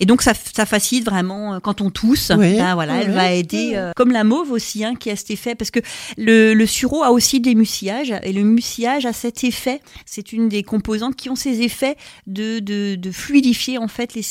Et 0.00 0.06
donc 0.06 0.22
ça, 0.22 0.32
ça 0.34 0.66
facilite 0.66 1.04
vraiment 1.04 1.54
euh, 1.54 1.58
quand 1.60 1.80
on 1.80 1.90
tousse. 1.90 2.30
Oui, 2.36 2.56
ben, 2.56 2.74
voilà, 2.74 3.02
elle 3.02 3.10
va 3.12 3.32
aider 3.32 3.72
euh, 3.74 3.92
comme 3.96 4.12
la 4.12 4.24
mauve 4.24 4.50
aussi 4.52 4.84
hein, 4.84 4.94
qui 4.94 5.10
a 5.10 5.16
cet 5.16 5.30
effet 5.30 5.54
parce 5.54 5.70
que 5.70 5.80
le, 6.16 6.54
le 6.54 6.66
sureau 6.66 7.02
a 7.02 7.10
aussi 7.10 7.40
des 7.40 7.54
mucillages 7.54 8.12
et 8.22 8.32
le 8.32 8.42
mucillage 8.42 9.06
a 9.06 9.12
cet 9.12 9.44
effet. 9.44 9.80
C'est 10.06 10.32
une 10.32 10.48
des 10.48 10.62
composantes 10.62 11.16
qui 11.16 11.30
ont 11.30 11.36
ces 11.36 11.62
effets 11.62 11.96
de, 12.26 12.58
de, 12.58 12.94
de 12.96 13.10
fluidifier 13.10 13.78
en 13.78 13.88
fait 13.88 14.14
les 14.14 14.22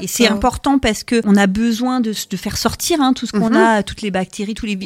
Et 0.00 0.06
c'est 0.06 0.26
important 0.28 0.78
parce 0.78 1.04
que 1.04 1.20
on 1.24 1.36
a 1.36 1.46
besoin 1.46 2.00
de, 2.00 2.12
de 2.30 2.36
faire 2.36 2.56
sortir 2.56 3.00
hein, 3.00 3.12
tout 3.12 3.26
ce 3.26 3.32
qu'on 3.32 3.50
Mhm. 3.50 3.56
a, 3.56 3.82
toutes 3.82 4.02
les 4.02 4.10
bactéries, 4.10 4.54
tous 4.54 4.66
les 4.66 4.76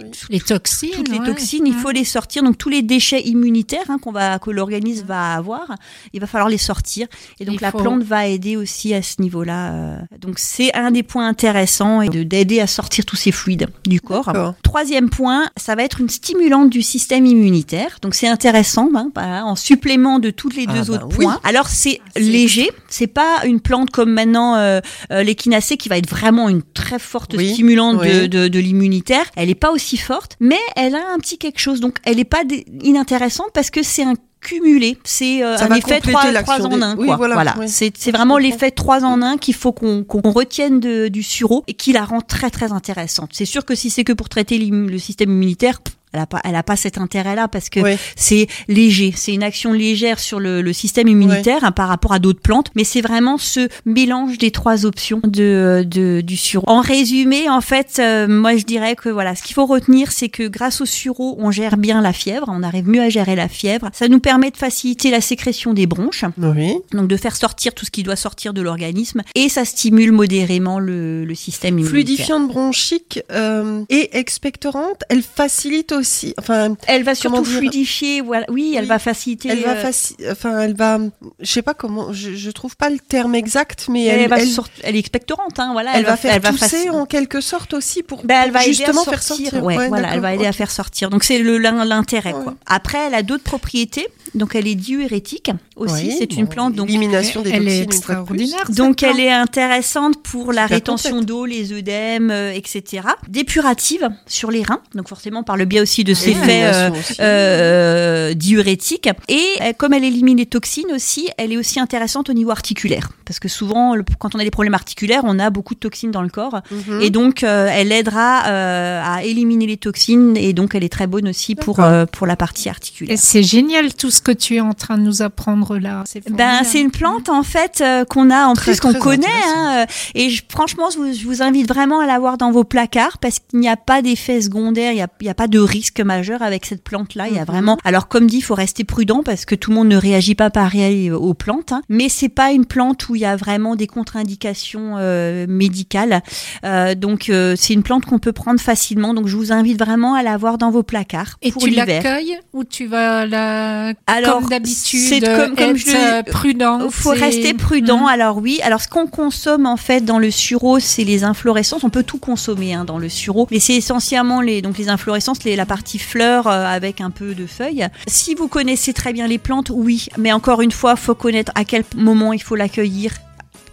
toxines. 0.41 0.91
toutes 0.95 1.09
les 1.09 1.19
ouais. 1.19 1.27
toxines, 1.27 1.67
il 1.67 1.75
Ouais. 1.75 1.81
faut 1.81 1.91
les 1.91 2.05
sortir. 2.05 2.43
Donc 2.43 2.59
tous 2.59 2.69
les 2.69 2.83
déchets 2.83 3.23
immunitaires 3.27 3.85
hein, 3.89 3.99
qu'on 3.99 4.13
va 4.13 4.39
que 4.39 4.51
l'organisme 4.51 5.07
va 5.07 5.35
avoir, 5.35 5.75
il 6.13 6.21
va 6.21 6.27
falloir 6.27 6.49
les 6.49 6.59
sortir. 6.59 7.07
Et 7.41 7.45
donc 7.45 7.57
Il 7.57 7.61
la 7.63 7.71
faut- 7.71 7.79
plante 7.79 8.03
va 8.03 8.27
aider 8.27 8.57
aussi 8.57 8.93
à 8.95 9.03
ce 9.03 9.21
niveau-là. 9.23 9.73
euh. 9.73 9.99
Donc 10.21 10.39
c'est 10.39 10.75
un 10.75 10.91
des 10.91 11.03
points 11.03 11.27
intéressants 11.29 12.03
et 12.03 12.09
de- 12.09 12.23
d'aider 12.23 12.61
à 12.61 12.67
sortir 12.67 13.05
tous 13.05 13.17
ces 13.17 13.33
fluides 13.33 13.69
du 13.87 14.01
corps. 14.01 14.33
Troisième 14.63 15.09
point, 15.11 15.49
ça 15.57 15.75
va 15.75 15.83
être 15.85 16.01
une 16.01 16.09
stimulante 16.09 16.71
du 16.71 16.83
système 16.83 17.25
immunitaire. 17.27 17.99
Donc 18.03 18.15
c'est 18.15 18.29
intéressant, 18.29 18.91
hein, 18.95 19.11
en 19.45 19.57
supplément 19.57 20.19
de 20.19 20.31
tous 20.31 20.51
les 20.51 20.65
Ah 20.69 20.73
deux 20.75 20.85
bah 20.85 20.95
autres 21.05 21.09
oui. 21.19 21.25
points. 21.25 21.41
Alors 21.45 21.69
c'est 21.69 22.01
c'est- 22.15 22.21
léger, 22.21 22.71
c'est 22.89 23.07
pas 23.07 23.45
une 23.45 23.61
plante 23.61 23.91
comme 23.91 24.13
maintenant 24.13 24.48
euh, 24.57 24.81
euh, 25.13 25.23
l'échinacée 25.23 25.77
qui 25.77 25.89
va 25.89 25.99
être 25.99 26.09
vraiment 26.09 26.49
une 26.49 26.63
très 26.63 26.99
forte 26.99 27.35
Oui, 27.37 27.53
stimulante 27.53 27.99
de, 27.99 28.21
oui. 28.23 28.29
de, 28.29 28.49
de 28.49 28.59
l'immunitaire. 28.59 29.25
Elle 29.37 29.51
est 29.51 29.55
pas 29.55 29.71
aussi 29.73 29.97
forte, 29.97 30.37
mais 30.41 30.59
elle 30.77 30.95
a 30.95 31.13
un 31.15 31.19
petit 31.19 31.39
quelque 31.39 31.59
chose. 31.61 31.81
Donc 31.81 31.97
elle 32.05 32.19
est 32.19 32.25
pas 32.25 32.43
inintéressante 32.83 33.49
parce 33.55 33.71
que 33.71 33.83
c'est 33.83 34.03
un 34.05 34.15
cumulé, 34.41 34.97
c'est 35.03 35.43
euh, 35.43 35.57
un 35.59 35.75
effet 35.75 35.97
compléter 35.97 36.13
3, 36.13 36.31
l'action 36.31 36.65
en 36.67 36.69
des- 36.69 36.83
1 36.83 36.97
Oui, 36.97 37.07
quoi. 37.07 37.17
voilà, 37.17 37.35
Voilà, 37.35 37.55
oui. 37.59 37.67
c'est 37.69 38.13
vraiment 38.13 38.39
l'effet 38.39 38.71
3 38.71 39.03
en 39.05 39.21
1 39.21 39.37
qu'il 39.37 39.55
faut 39.55 39.73
qu'on 39.73 40.05
qu'on 40.05 40.31
retienne 40.31 40.79
de- 40.79 41.09
du 41.09 41.25
sureau 41.25 41.65
et 41.67 41.75
qui 41.75 41.93
la 41.93 42.05
rend 42.05 42.21
très 42.21 42.49
très 42.49 42.71
intéressante. 42.71 43.31
C'est 43.33 43.45
sûr 43.47 43.65
que 43.65 43.75
si 43.75 43.91
c'est 43.91 44.05
que 44.05 44.13
pour 44.13 44.29
traiter 44.29 44.57
le 44.59 44.99
système 44.99 45.31
immunitaire, 45.31 45.81
pff, 45.81 45.97
elle 46.13 46.21
a 46.21 46.27
pas 46.27 46.41
elle 46.45 46.55
a 46.57 46.63
pas 46.63 46.77
cet 46.77 46.99
intérêt 46.99 47.35
là 47.35 47.49
parce 47.49 47.69
que 47.69 47.81
c'est 48.17 48.47
léger, 48.69 49.13
c'est 49.17 49.33
une 49.35 49.43
action 49.43 49.73
légère 49.73 50.19
sur 50.19 50.41
le, 50.41 50.63
le 50.63 50.73
système 50.73 51.09
immunitaire 51.09 51.65
hein, 51.65 51.73
par 51.73 51.89
rapport 51.89 52.13
à 52.13 52.19
d'autres 52.19 52.41
plantes, 52.41 52.71
mais 52.75 52.85
c'est 52.85 53.01
vraiment 53.01 53.39
ce 53.39 53.69
mélange 53.85 54.39
des 54.39 54.51
trois 54.51 54.87
options 54.87 55.21
de, 55.25 55.85
de 55.87 56.21
du 56.21 56.37
sureau. 56.37 56.65
En 56.69 56.81
résumé, 56.81 57.49
en 57.49 57.61
fait, 57.61 57.99
euh, 58.01 58.27
moi 58.29 58.57
je 58.57 58.65
dirais 58.65 58.97
que 58.97 59.09
voilà, 59.09 59.35
ce 59.35 59.43
qu'il 59.43 59.55
faut 59.55 59.67
retenir, 59.67 60.13
c'est 60.13 60.29
que 60.29 60.47
grâce 60.49 60.81
au 60.81 60.87
sureau, 60.87 61.37
on 61.39 61.51
gère 61.51 61.77
bien 61.77 62.01
la 62.01 62.13
fièvre, 62.13 62.47
on 62.49 62.63
arrive 62.63 62.89
mieux 62.89 63.03
à 63.03 63.09
gérer 63.09 63.37
la 63.37 63.49
fièvre. 63.49 63.91
Ça 63.93 64.09
nous 64.09 64.21
permet 64.21 64.51
de 64.51 64.57
faciliter 64.57 65.11
la 65.11 65.21
sécrétion 65.21 65.73
des 65.75 65.87
bronches, 65.87 66.25
Oui. 66.39 66.75
donc 66.93 67.09
de 67.09 67.17
faire 67.17 67.37
sortir 67.37 67.75
tout 67.75 67.85
ce 67.85 67.91
qui 67.91 68.03
doit 68.03 68.17
sortir 68.17 68.53
de 68.55 68.63
l'organisme, 68.63 69.23
et 69.35 69.49
ça 69.49 69.65
stimule 69.65 70.13
modérément 70.13 70.79
le, 70.79 71.25
le 71.25 71.35
système 71.35 71.75
immunitaire. 71.79 71.91
Fluidifiante 71.91 72.49
bronchique 72.49 73.21
euh, 73.33 73.83
et 73.91 74.17
expectorante, 74.19 75.03
elle 75.09 75.23
facilite 75.23 75.93
aussi. 75.93 75.98
Enfin, 76.39 76.77
Elle 76.87 77.03
va 77.05 77.15
surtout 77.15 77.45
fluidifier, 77.45 78.21
voilà. 78.21 78.47
Oui, 78.49 78.75
elle 78.77 78.83
Oui, 78.83 78.89
va 78.89 78.99
faciliter. 78.99 79.49
elle 79.51 79.63
va 79.63 79.73
euh, 79.73 79.83
faci- 79.91 80.15
Enfin, 80.31 80.59
elle 80.61 80.75
va. 80.75 80.99
Je 81.41 81.51
sais 81.51 81.63
pas 81.63 81.75
comment. 81.75 82.13
Je, 82.13 82.35
je 82.35 82.51
trouve 82.51 82.77
pas 82.77 82.91
le 82.91 82.99
terme 82.99 83.35
exact, 83.35 83.87
mais 83.89 84.05
elle, 84.05 84.21
elle, 84.23 84.29
va 84.29 84.39
elle, 84.41 84.49
sort- 84.49 84.69
elle 84.83 84.97
est 84.97 85.01
expectorante, 85.01 85.59
hein, 85.59 85.71
voilà. 85.73 85.93
elle 85.95 86.05
va 86.05 86.17
faire 86.17 86.35
elle 86.35 86.41
tousser 86.43 86.87
faci- 86.87 86.91
en 86.91 87.07
quelque 87.07 87.41
sorte 87.41 87.75
aussi 87.75 88.03
pour, 88.03 88.25
Ben, 88.25 88.43
elle 88.45 88.51
va 88.51 88.63
justement 88.63 89.05
faire 89.05 89.23
sortir. 89.23 89.51
sortir. 89.51 89.65
Ouais, 89.65 89.89
voilà, 89.89 90.15
elle 90.15 90.21
va 90.21 90.35
aider 90.35 90.47
à 90.47 90.53
faire 90.53 90.71
sortir. 90.71 91.11
Donc 91.11 91.25
c'est 91.25 91.39
l'intérêt 91.43 92.33
Ouais. 92.33 92.53
Après, 92.67 92.99
elle 93.07 93.15
a 93.15 93.23
d'autres 93.23 93.45
propriétés. 93.45 94.07
Donc 94.35 94.55
elle 94.55 94.67
est 94.67 94.75
diurétique 94.75 95.51
aussi. 95.77 96.09
Oui, 96.09 96.15
c'est 96.19 96.35
une 96.37 96.45
bon, 96.45 96.51
plante 96.51 96.75
donc 96.75 96.89
Élimination 96.89 97.43
des 97.43 97.51
Elle 97.51 97.69
est 97.69 97.85
toxines, 97.85 97.87
plus. 97.89 97.97
extraordinaire. 97.97 98.71
donc 98.71 99.03
elle 99.03 99.21
est 99.21 99.31
intéressante 99.33 100.23
pour 100.23 100.53
la 100.53 100.67
rétention 100.67 101.21
d'eau, 101.23 101.45
les 101.47 101.73
œdèmes, 101.73 102.31
euh, 102.31 102.53
etc. 102.53 103.03
Dépurative 103.29 104.09
sur 104.27 104.51
les 104.51 104.63
reins. 104.63 104.81
Donc 104.95 105.09
forcément 105.09 105.43
par 105.43 105.57
le 105.57 105.65
biais 105.65 105.81
aussi 105.81 106.05
de 106.05 106.15
ses 106.15 106.31
effets 106.31 106.65
euh, 106.65 106.91
euh, 107.21 108.35
diurétique. 108.35 109.09
Et 109.29 109.45
euh, 109.61 109.73
comme 109.77 109.93
elle 109.93 110.05
élimine 110.05 110.39
les 110.39 110.47
toxines 110.47 110.91
aussi, 110.95 111.29
elle 111.39 111.53
est 111.53 111.57
aussi 111.57 111.81
intéressante 111.81 112.31
au 112.31 112.33
niveau 112.33 112.51
articulaire. 112.51 113.11
Parce 113.25 113.39
que 113.41 113.49
souvent, 113.49 113.95
le- 113.95 114.05
quand 114.19 114.35
on 114.35 114.39
a 114.39 114.45
des 114.45 114.51
problèmes 114.51 114.75
articulaires, 114.75 115.23
on 115.25 115.39
a 115.39 115.51
beaucoup 115.51 115.75
de 115.75 115.81
toxines 115.81 116.11
dans 116.11 116.23
le 116.23 116.29
corps. 116.29 116.61
Mhm. 116.71 117.01
Et 117.03 117.11
donc, 117.11 117.43
euh, 117.43 117.69
elle 117.71 117.93
aidera 117.93 118.45
euh, 118.47 119.03
à 119.05 119.25
éliminer 119.25 119.67
les 119.67 119.77
toxines. 119.77 120.37
Et 120.37 120.53
donc, 120.53 120.75
elle 120.75 120.85
est 120.85 120.89
très 120.93 121.07
bonne 121.07 121.29
aussi 121.29 121.55
pour, 121.55 121.81
euh, 121.81 122.07
pour 122.07 122.27
la 122.27 122.37
partie 122.37 122.69
articulaire. 122.69 123.19
c'est 123.21 123.43
génial 123.43 123.95
tout 123.95 124.11
ce 124.19 124.23
que 124.23 124.33
tu 124.33 124.57
es 124.57 124.61
en 124.61 124.73
train 124.75 124.99
de 124.99 125.03
nous 125.03 125.23
apprendre 125.23 125.79
là. 125.79 126.03
C'est 126.07 126.29
Ben, 126.31 126.61
c'est 126.65 126.81
une 126.81 126.91
plante 126.91 127.29
en 127.29 127.43
fait 127.43 127.81
euh, 127.81 128.05
qu'on 128.05 128.31
a 128.31 128.47
en 128.47 128.53
Très, 128.55 128.73
plus 128.73 128.81
qu'on 128.81 128.93
connaît 128.93 129.27
hein, 129.57 129.83
euh, 129.83 129.87
et 130.15 130.31
je- 130.31 130.43
franchement 130.49 130.91
je 130.93 130.99
vous, 130.99 131.13
je 131.13 131.25
vous 131.25 131.43
invite 131.43 131.69
vraiment 131.69 132.01
à 132.01 132.07
l'avoir 132.07 132.37
dans 132.39 132.51
vos 132.51 132.65
placards 132.65 133.19
parce 133.19 133.39
qu'il 133.39 133.61
n'y 133.61 133.69
a 133.69 133.77
pas 133.77 134.03
d'effet 134.03 134.41
secondaire, 134.41 134.93
il 134.93 134.97
n'y 134.97 135.03
a, 135.03 135.09
y 135.23 135.29
a 135.29 135.35
pas 135.35 135.49
de 135.49 135.59
risque 135.59 136.01
majeur 136.01 136.43
avec 136.43 136.67
cette 136.67 136.83
plante 136.85 137.15
là. 137.15 137.29
Il 137.29 137.35
y 137.35 137.39
a 137.39 137.41
Mhm. 137.41 137.47
vraiment 137.47 137.79
alors 137.85 138.09
comme 138.09 138.27
dit, 138.27 138.39
il 138.39 138.43
faut 138.43 138.55
rester 138.55 138.85
prudent 138.85 139.23
parce 139.25 139.45
que 139.45 139.55
tout 139.55 139.71
le 139.71 139.77
monde 139.77 139.89
ne 139.89 139.97
réagit 139.97 140.35
pas 140.35 140.51
pareil 140.51 141.11
aux 141.11 141.35
plantes, 141.35 141.73
hein. 141.73 141.83
mais 141.89 142.09
c'est 142.09 142.29
pas 142.29 142.53
une 142.53 142.67
plante 142.67 143.09
où 143.09 143.15
il 143.15 143.23
y 143.23 143.25
a 143.25 143.37
vraiment 143.37 143.77
des 143.77 143.87
contre-indications 143.87 144.97
euh, 144.99 145.47
médicales. 145.49 146.23
Euh, 146.65 146.95
donc 146.95 147.29
euh, 147.29 147.55
c'est 147.57 147.73
une 147.75 147.83
plante 147.83 148.05
qu'on 148.05 148.19
peut 148.19 148.33
prendre 148.33 148.61
facilement. 148.61 149.15
Donc 149.15 149.27
je 149.29 149.37
vous 149.37 149.53
invite 149.53 149.79
vraiment 149.79 150.15
à 150.15 150.23
l'avoir 150.23 150.59
dans 150.59 150.71
vos 150.71 150.83
placards 150.83 151.37
Et 151.43 151.53
pour 151.53 151.63
tu 151.63 151.71
l'accueilles 151.71 152.39
ou 152.53 152.65
tu 152.65 152.87
vas 152.87 153.27
la 153.27 153.93
Alors, 154.09 154.41
comme 154.41 154.49
d'habitude 154.49 155.01
c'est 155.01 155.21
comme- 155.21 155.55
comme 155.55 155.71
être 155.71 155.77
je- 155.79 155.97
euh, 155.97 156.23
prudent. 156.23 156.81
Il 156.85 156.91
faut 156.91 157.11
rester 157.11 157.55
prudent. 157.55 158.05
Mm. 158.05 158.09
Alors 158.09 158.39
oui, 158.39 158.59
alors 158.63 158.81
ce 158.81 158.89
qu'on 158.89 159.07
consomme 159.07 159.67
en 159.67 159.77
fait 159.77 160.01
dans 160.05 160.19
le 160.19 160.31
sureau, 160.31 160.79
c'est 160.81 161.05
les 161.05 161.25
inflorescences. 161.25 161.85
On 161.85 161.91
peut 161.91 162.03
tout 162.03 162.19
consommer 162.19 162.75
hein, 162.75 162.85
dans 162.85 162.99
le 162.99 163.09
sureau, 163.09 163.47
mais 163.51 163.61
c'est 163.61 163.75
essentiellement 163.75 164.41
les 164.41 164.63
donc 164.63 164.79
les 164.79 164.89
inflorescences, 164.89 165.45
les, 165.45 165.57
la 165.57 165.67
partie 165.67 165.99
fleurs 165.99 166.47
euh, 166.47 166.65
avec 166.67 167.01
un 167.01 167.11
peu 167.11 167.35
de 167.35 167.47
feuilles. 167.47 167.87
Si 168.07 168.35
vous 168.35 168.49
connaissez 168.49 168.93
très 168.93 169.13
bien 169.13 169.27
les 169.27 169.39
plantes, 169.39 169.71
oui, 169.73 170.07
mais 170.17 170.33
encore 170.33 170.63
une 170.63 170.73
fois, 170.73 170.97
faut 170.97 171.15
connaître 171.15 171.53
à 171.55 171.65
quel 171.65 171.85
moment 171.97 172.33
il 172.33 172.43
faut 172.43 172.55
l'accueillir. 172.57 173.13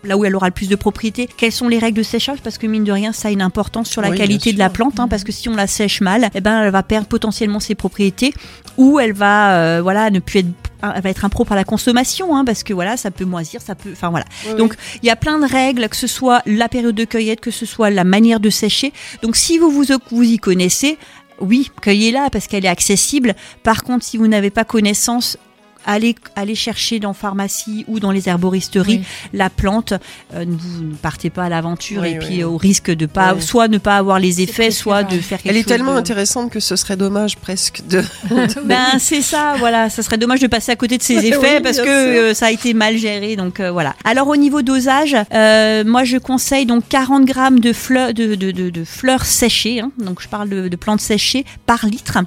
Là 0.06 0.18
où 0.18 0.26
elle 0.26 0.36
aura 0.36 0.48
le 0.48 0.54
plus 0.54 0.70
de 0.70 0.76
propriété. 0.76 1.30
Quelles 1.38 1.52
sont 1.52 1.68
les 1.68 1.80
règles 1.80 1.98
de 1.98 2.04
séchage? 2.04 2.40
Parce 2.44 2.58
que 2.58 2.68
mine 2.68 2.84
de 2.84 2.92
rien, 2.92 3.12
ça 3.12 3.28
a 3.28 3.32
une 3.32 3.42
importance 3.42 3.90
sur 3.90 4.02
la 4.02 4.10
Oui, 4.10 4.18
qualité 4.18 4.54
de 4.54 4.60
la 4.60 4.70
plante, 4.70 5.00
hein, 5.00 5.08
parce 5.08 5.24
que 5.24 5.32
si 5.32 5.50
on 5.50 5.56
la 5.56 5.68
sèche 5.68 6.02
mal, 6.02 6.30
eh 6.34 6.42
ben, 6.42 6.62
elle 6.62 6.72
va 6.72 6.84
perdre 6.84 7.08
potentiellement 7.08 7.60
ses 7.60 7.76
propriétés, 7.76 8.34
ou 8.78 9.00
elle 9.00 9.14
va, 9.14 9.56
euh, 9.56 9.82
voilà, 9.82 10.10
ne 10.10 10.20
plus 10.20 10.40
être, 10.40 10.48
elle 10.84 11.02
va 11.02 11.10
être 11.10 11.26
impropre 11.26 11.54
à 11.54 11.56
la 11.56 11.64
consommation, 11.64 12.36
hein, 12.36 12.46
parce 12.46 12.64
que 12.64 12.74
voilà, 12.74 12.98
ça 12.98 13.10
peut 13.12 13.26
moisir, 13.26 13.62
ça 13.62 13.76
peut, 13.76 13.90
enfin 13.92 14.10
voilà. 14.10 14.26
Oui, 14.48 14.56
Donc, 14.56 14.76
il 15.02 15.08
y 15.08 15.10
a 15.10 15.16
plein 15.16 15.40
de 15.40 15.46
règles, 15.46 15.88
que 15.90 15.96
ce 15.96 16.08
soit 16.08 16.42
la 16.46 16.70
période 16.70 16.96
de 16.96 17.06
cueillette, 17.06 17.42
que 17.42 17.52
ce 17.52 17.66
soit 17.66 17.90
la 17.90 18.04
manière 18.04 18.40
de 18.40 18.50
sécher. 18.50 18.94
Donc, 19.22 19.36
si 19.36 19.58
vous 19.58 19.72
vous, 19.72 19.86
vous 20.12 20.24
y 20.24 20.38
connaissez, 20.38 20.98
oui, 21.40 21.72
cueillez-la 21.82 22.30
parce 22.30 22.48
qu'elle 22.48 22.66
est 22.66 22.70
accessible. 22.70 23.36
Par 23.64 23.84
contre, 23.84 24.06
si 24.06 24.18
vous 24.18 24.28
n'avez 24.28 24.50
pas 24.50 24.64
connaissance, 24.64 25.38
allez, 25.86 26.16
allez 26.36 26.56
chercher 26.56 27.00
dans 27.00 27.14
pharmacie 27.14 27.86
ou 27.88 28.00
dans 28.00 28.12
les 28.12 28.28
herboristeries 28.30 29.00
Oui. 29.00 29.04
la 29.34 29.50
plante. 29.50 29.94
Euh, 30.34 30.46
ne 30.46 30.56
vous 30.56 30.84
ne 30.84 30.96
partez 30.96 31.30
pas 31.30 31.44
à 31.46 31.50
l'aventure 31.50 32.02
Oui, 32.02 32.10
et 32.10 32.20
oui, 32.20 32.26
puis 32.26 32.44
au 32.44 32.58
risque 32.58 32.92
de 32.92 33.06
pas, 33.06 33.34
Oui. 33.36 33.42
soit 33.42 33.68
ne 33.68 33.78
pas 33.78 33.98
avoir 33.98 34.20
les 34.20 34.42
effets, 34.42 34.72
soit 34.72 35.04
de 35.04 35.18
faire 35.20 35.42
quelque 35.42 35.52
Elle 35.52 35.58
est 35.58 35.62
chose 35.64 35.68
tellement 35.72 35.94
de- 35.94 36.00
intéressante 36.00 36.52
que 36.52 36.60
ce 36.60 36.76
serait 36.76 36.98
dommage 36.98 37.38
presque 37.38 37.82
de. 37.88 38.04
Ben 38.66 39.00
c'est 39.00 39.22
ça, 39.22 39.56
voilà. 39.60 39.90
Ça 39.90 40.04
serait 40.04 40.18
dommage 40.18 40.40
de 40.40 40.48
passer 40.48 40.72
à 40.72 40.76
côté 40.76 40.98
de 40.98 41.04
ces 41.04 41.18
Oui, 41.20 41.28
effets 41.28 41.62
parce 41.62 41.78
que 41.78 41.88
euh, 41.88 42.34
ça 42.34 42.48
a 42.48 42.52
été 42.52 42.74
mal 42.74 42.98
géré. 42.98 43.36
Donc 43.36 43.60
euh, 43.60 43.72
voilà. 43.72 43.96
Alors 44.04 44.28
au 44.28 44.36
niveau 44.36 44.62
dosage, 44.62 45.16
euh, 45.34 45.84
moi 45.86 46.04
je 46.04 46.18
conseille 46.18 46.66
donc 46.66 46.84
40 46.90 47.26
grammes 47.26 47.60
de 47.60 47.74
fleurs 47.74 48.14
de, 48.14 48.36
de, 48.36 48.52
de, 48.52 48.70
de 48.70 48.84
fleurs 48.84 49.26
séchées. 49.26 49.80
hein. 49.82 49.92
donc 49.98 50.22
je 50.22 50.28
parle 50.28 50.50
de, 50.50 50.68
de 50.68 50.76
plantes 50.76 51.02
séchées 51.02 51.46
par 51.66 51.86
litre. 51.86 52.18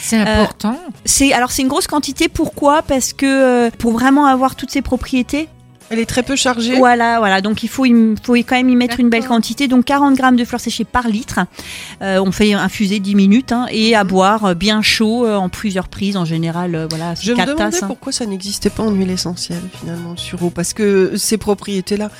C'est 0.00 0.18
important. 0.18 0.78
C'est 1.04 1.32
alors 1.32 1.50
c'est 1.50 1.62
une 1.62 1.68
grosse 1.68 1.86
quantité. 1.86 2.28
Pourquoi? 2.28 2.82
Parce 2.82 3.01
que 3.12 3.26
euh, 3.26 3.70
pour 3.78 3.92
vraiment 3.92 4.26
avoir 4.26 4.54
toutes 4.56 4.70
ces 4.70 4.82
propriétés, 4.82 5.48
Elle 5.90 5.98
est 5.98 6.06
très 6.06 6.22
peu 6.22 6.36
chargée. 6.36 6.76
voilà, 6.76 7.18
voilà. 7.18 7.40
Donc 7.42 7.62
il 7.62 7.68
faut, 7.68 7.84
il 7.84 8.14
faut 8.22 8.32
quand 8.34 8.54
même 8.56 8.68
y 8.70 8.76
mettre 8.76 8.98
une 9.00 9.10
belle 9.10 9.26
quantité. 9.26 9.68
Donc 9.68 9.84
40 9.84 10.14
grammes 10.16 10.36
de 10.36 10.44
fleurs 10.44 10.60
séchées 10.60 10.84
par 10.84 11.06
litre. 11.08 11.40
Euh, 12.00 12.22
on 12.24 12.32
fait 12.32 12.54
infuser 12.54 12.98
10 13.00 13.14
minutes 13.14 13.52
hein, 13.52 13.66
et 13.70 13.94
à 13.94 14.04
boire 14.04 14.44
euh, 14.46 14.54
bien 14.54 14.80
chaud 14.80 15.26
en 15.28 15.48
plusieurs 15.50 15.88
prises 15.88 16.16
en 16.16 16.24
général. 16.24 16.86
voilà, 16.88 17.14
Je 17.20 17.32
me 17.32 17.36
4 17.36 17.46
demandais 17.48 17.70
tasses. 17.72 17.82
hein. 17.82 17.86
pourquoi 17.88 18.12
ça 18.12 18.24
n'existait 18.24 18.70
pas 18.70 18.84
en 18.84 18.90
huile 18.92 19.10
essentielle 19.10 19.62
finalement 19.80 20.12
le 20.12 20.16
sureau 20.16 20.48
parce 20.50 20.72
que 20.72 21.12
ces 21.16 21.36
propriétés-là, 21.36 22.10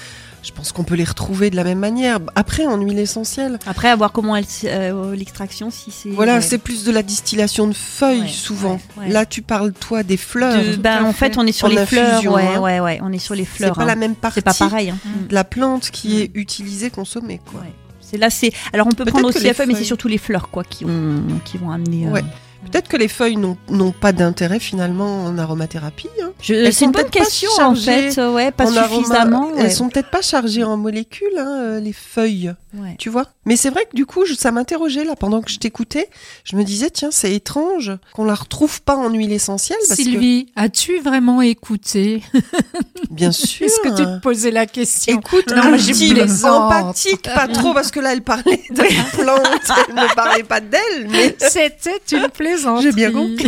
je 0.42 0.50
pense 0.52 0.72
qu'on 0.72 0.82
peut 0.84 0.94
les 0.96 1.04
retrouver 1.04 1.50
de 1.50 1.56
la 1.56 1.64
même 1.64 1.78
manière. 1.78 2.18
Après 2.34 2.66
en 2.66 2.76
huile 2.80 2.98
essentielle, 2.98 3.58
Après, 3.66 3.88
à 3.88 3.96
voir 3.96 4.10
comment 4.12 4.34
euh, 4.36 5.14
l'extraction, 5.14 5.70
si 5.70 5.90
c'est. 5.90 6.08
voilà, 6.10 6.34
ouais. 6.36 6.40
c'est 6.40 6.58
plus 6.58 6.84
de 6.84 6.90
la 6.90 7.02
distillation 7.02 7.66
de 7.68 7.72
feuilles 7.74 8.22
Ouais, 8.22 8.28
souvent. 8.28 8.80
ouais, 8.98 9.04
ouais. 9.06 9.08
Là, 9.10 9.24
tu 9.24 9.42
parles 9.42 9.72
toi 9.72 10.02
des 10.02 10.16
fleurs. 10.16 10.62
De- 10.62 10.76
ben, 10.76 11.04
à 11.04 11.08
en 11.08 11.12
fait, 11.12 11.38
on 11.38 11.46
est 11.46 11.52
sur 11.52 11.66
En 11.68 11.70
les 11.70 11.86
fleurs. 11.86 12.14
infusion, 12.14 12.36
hein. 12.36 12.58
ouais, 12.60 12.80
ouais. 12.80 12.98
On 13.02 13.12
est 13.12 13.18
sur 13.18 13.34
les 13.34 13.44
C'est 13.44 13.50
fleurs. 13.58 13.74
pas 13.76 13.82
hein. 13.82 13.86
la 13.86 13.96
même 13.96 14.14
partie 14.16 14.40
C'est 14.40 14.42
pas 14.44 14.54
pareil. 14.54 14.90
hein. 14.90 14.98
de 15.28 15.34
la 15.34 15.44
plante 15.44 15.90
qui 15.90 16.20
est 16.20 16.30
utilisée, 16.34 16.90
consommée 16.90 17.40
quoi. 17.50 17.60
Ouais. 17.60 17.72
C'est 18.00 18.18
là, 18.18 18.28
c'est. 18.28 18.52
Alors, 18.72 18.86
on 18.88 18.90
peut 18.94 19.04
prendre 19.06 19.28
aussi 19.28 19.38
les 19.38 19.46
la 19.48 19.54
feuille, 19.54 19.68
mais 19.68 19.74
c'est 19.74 19.84
surtout 19.84 20.08
les 20.08 20.18
fleurs, 20.18 20.50
quoi, 20.50 20.64
qui 20.64 20.84
ont, 20.84 21.22
qui 21.44 21.56
vont 21.56 21.70
amener. 21.70 22.06
euh, 22.08 22.10
Ouais. 22.10 22.22
Peut-être 22.70 22.86
que 22.88 22.96
les 22.96 23.08
feuilles 23.08 23.36
n'ont 23.36 23.56
n'ont 23.70 23.90
pas 23.90 24.12
d'intérêt 24.12 24.60
finalement 24.60 25.24
en 25.24 25.36
aromathérapie. 25.38 26.08
hein. 26.22 26.31
Je- 26.42 26.54
Elles 26.54 26.66
C'est 26.72 26.80
sont 26.80 26.84
une 26.86 26.92
bonne 26.92 27.02
peut-être 27.04 27.12
pas 27.18 27.24
question, 27.24 27.50
en 27.52 27.56
chargées 27.74 28.10
fait. 28.10 28.20
Ouais, 28.26 28.50
pas 28.50 28.64
aroma- 28.64 28.88
suffisamment. 28.88 29.48
ouais. 29.52 29.60
Elles 29.60 29.72
sont 29.72 29.88
peut-être 29.88 30.10
pas 30.10 30.22
chargées 30.22 30.64
en 30.64 30.76
molécules, 30.76 31.26
hein, 31.38 31.56
euh, 31.62 31.80
les 31.80 31.92
feuilles. 31.94 32.52
Ouais. 32.74 32.96
Tu 32.98 33.10
vois 33.10 33.26
Mais 33.44 33.56
c'est 33.56 33.68
vrai 33.70 33.84
que 33.84 33.94
du 33.94 34.06
coup, 34.06 34.24
je- 34.24 34.32
ça 34.34 34.50
m'interrogeait 34.50 35.04
là 35.04 35.14
pendant 35.14 35.42
que 35.42 35.50
je 35.50 35.58
t'écoutais. 35.58 36.08
Je 36.44 36.56
me 36.56 36.64
disais, 36.64 36.88
tiens, 36.90 37.10
c'est 37.10 37.32
étrange 37.34 37.92
qu'on 38.14 38.24
la 38.24 38.34
retrouve 38.34 38.80
pas 38.82 38.96
en 38.96 39.10
huile 39.10 39.32
essentielle 39.32 39.78
parce 39.88 40.00
Sylvie, 40.00 40.46
as-tu 40.56 40.98
vraiment 41.00 41.42
écouté 41.42 42.22
bien 43.10 43.30
sûr. 43.32 43.66
Est-ce 43.66 43.80
que 43.80 43.88
tu 43.90 44.02
te 44.04 44.20
posais 44.20 44.50
la 44.50 44.66
question 44.66 45.18
Écoute, 45.18 45.52
Non, 45.54 45.74
intime, 45.74 46.14
plaisante. 46.14 46.72
empathique, 46.72 47.22
pas 47.34 47.46
trop 47.48 47.74
parce 47.74 47.90
que 47.90 48.00
là, 48.00 48.12
elle 48.14 48.22
parlait 48.22 48.62
de 48.70 48.78
la 48.82 49.04
plante, 49.22 49.78
elle 49.88 49.94
ne 49.94 50.14
parlait 50.14 50.42
pas 50.42 50.60
d'elle, 50.60 51.08
mais 51.10 51.36
C'était 51.38 52.00
une 52.12 52.28
plaisanterie. 52.28 52.84
J'ai 52.84 52.92
bien 52.92 53.10
compris. 53.12 53.46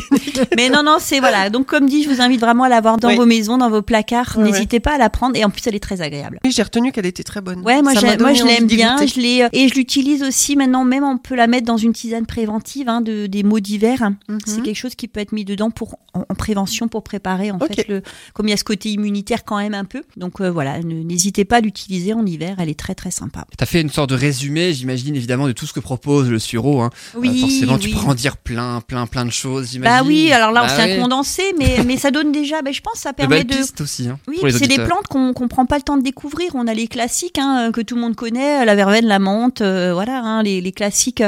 Mais 0.56 0.68
non, 0.68 0.82
non, 0.82 0.98
c'est 1.00 1.20
voilà. 1.20 1.48
Donc, 1.50 1.66
comme 1.66 1.88
dit, 1.88 2.02
je 2.02 2.10
vous 2.10 2.20
invite 2.20 2.40
vraiment 2.40 2.64
à 2.64 2.68
l'avoir 2.84 2.98
dans 2.98 3.08
Oui. 3.08 3.16
vos 3.16 3.26
maisons, 3.26 3.58
dans 3.58 3.70
vos 3.70 3.82
placards. 3.82 4.36
Ouais, 4.36 4.44
N'hésitez 4.44 4.80
pas 4.80 4.94
à 4.94 4.98
la 4.98 5.08
prendre. 5.10 5.36
Et 5.36 5.44
en 5.44 5.50
plus, 5.50 5.62
elle 5.66 5.74
est 5.74 5.80
très 5.80 6.00
agréable. 6.02 6.38
Oui, 6.44 6.52
j'ai 6.52 6.62
retenu 6.62 6.92
qu'elle 6.92 7.06
était 7.06 7.22
très 7.24 7.40
bonne. 7.40 7.60
Ouais, 7.60 7.82
moi, 7.82 7.92
moi 8.20 8.34
je 8.34 8.44
l'aime 8.44 8.66
bien. 8.66 8.96
Je 9.04 9.20
l'ai, 9.20 9.42
euh, 9.42 9.48
et 9.52 9.68
je 9.68 9.74
l'utilise 9.74 10.22
aussi 10.22 10.56
maintenant. 10.56 10.84
Même 10.84 11.04
on 11.04 11.18
peut 11.18 11.34
la 11.34 11.46
mettre 11.46 11.66
dans 11.66 11.76
une 11.76 11.92
tisane 11.92 12.26
préventive 12.26 12.88
hein, 12.88 13.00
de, 13.00 13.26
des 13.26 13.42
maux 13.42 13.60
d'hiver. 13.60 14.10
Mhm. 14.28 14.38
C'est 14.46 14.62
quelque 14.62 14.76
chose 14.76 14.94
qui 14.94 15.08
peut 15.08 15.20
être 15.20 15.32
mis 15.32 15.44
dedans 15.44 15.70
pour 15.70 15.96
en, 16.14 16.20
en 16.28 16.34
prévention 16.34 16.88
pour 16.88 17.02
préparer 17.02 17.50
en 17.50 17.58
fait 17.58 17.88
le. 17.88 18.02
Comme 18.34 18.46
il 18.48 18.50
y 18.50 18.54
a 18.54 18.56
ce 18.56 18.64
côté 18.64 18.90
immunitaire 18.90 19.44
quand 19.44 19.56
même 19.58 19.74
un 19.74 19.84
peu. 19.84 20.02
Donc 20.16 20.40
euh, 20.40 20.50
voilà, 20.50 20.80
n'hésitez 20.80 21.44
pas 21.44 21.56
à 21.56 21.60
l'utiliser 21.60 22.12
en 22.12 22.24
hiver. 22.26 22.56
Elle 22.58 22.68
est 22.68 22.78
très 22.78 22.94
très 22.94 23.10
sympa. 23.10 23.46
T'as 23.56 23.66
fait 23.66 23.80
une 23.80 23.90
sorte 23.90 24.10
de 24.10 24.14
résumé, 24.14 24.72
j'imagine 24.72 25.14
évidemment, 25.16 25.46
de 25.46 25.52
tout 25.52 25.66
ce 25.66 25.72
que 25.72 25.80
propose 25.80 26.28
le 26.30 26.38
sureau. 26.38 26.80
Hein. 26.82 26.90
Oui, 27.16 27.28
Euh, 27.36 27.40
forcément, 27.40 27.78
tu 27.78 27.88
oui. 27.88 27.94
pourras 27.94 28.12
en 28.12 28.14
dire 28.14 28.36
plein, 28.36 28.80
plein, 28.80 29.06
plein 29.06 29.24
de 29.24 29.30
choses. 29.30 29.76
Bah 29.78 30.02
oui, 30.04 30.32
alors 30.32 30.52
là, 30.52 30.62
Bah 30.66 30.72
on 30.72 30.76
s'est 30.76 30.94
oui. 30.96 31.00
condensé, 31.00 31.42
mais, 31.58 31.78
mais 31.86 31.96
ça 31.96 32.10
donne 32.10 32.32
déjà, 32.32 32.62
bah, 32.62 32.72
je 32.74 32.80
pense, 32.80 32.94
que 32.94 32.98
ça 33.00 33.12
permet 33.12 33.44
de. 33.44 33.54
pistes 33.54 33.80
aussi 33.80 34.08
hein, 34.08 34.18
Oui, 34.28 34.38
c'est 34.52 34.66
des 34.66 34.78
plantes 34.84 35.06
qu'on 35.08 35.32
qu'on 35.32 35.48
prend 35.48 35.66
pas 35.66 35.76
le 35.76 35.82
temps 35.82 35.96
de 35.96 36.02
découvrir. 36.02 36.50
On 36.54 36.66
a 36.66 36.74
les 36.74 36.86
classiques 36.88 37.38
hein, 37.38 37.70
que 37.72 37.80
tout 37.80 37.94
le 37.94 38.00
monde 38.00 38.16
connaît, 38.16 38.64
la 38.64 38.74
verveine, 38.74 39.06
la 39.06 39.18
menthe, 39.18 39.60
euh, 39.60 39.92
voilà, 39.94 40.20
hein, 40.22 40.42
les, 40.42 40.60
les 40.60 40.72
classiques. 40.72 41.22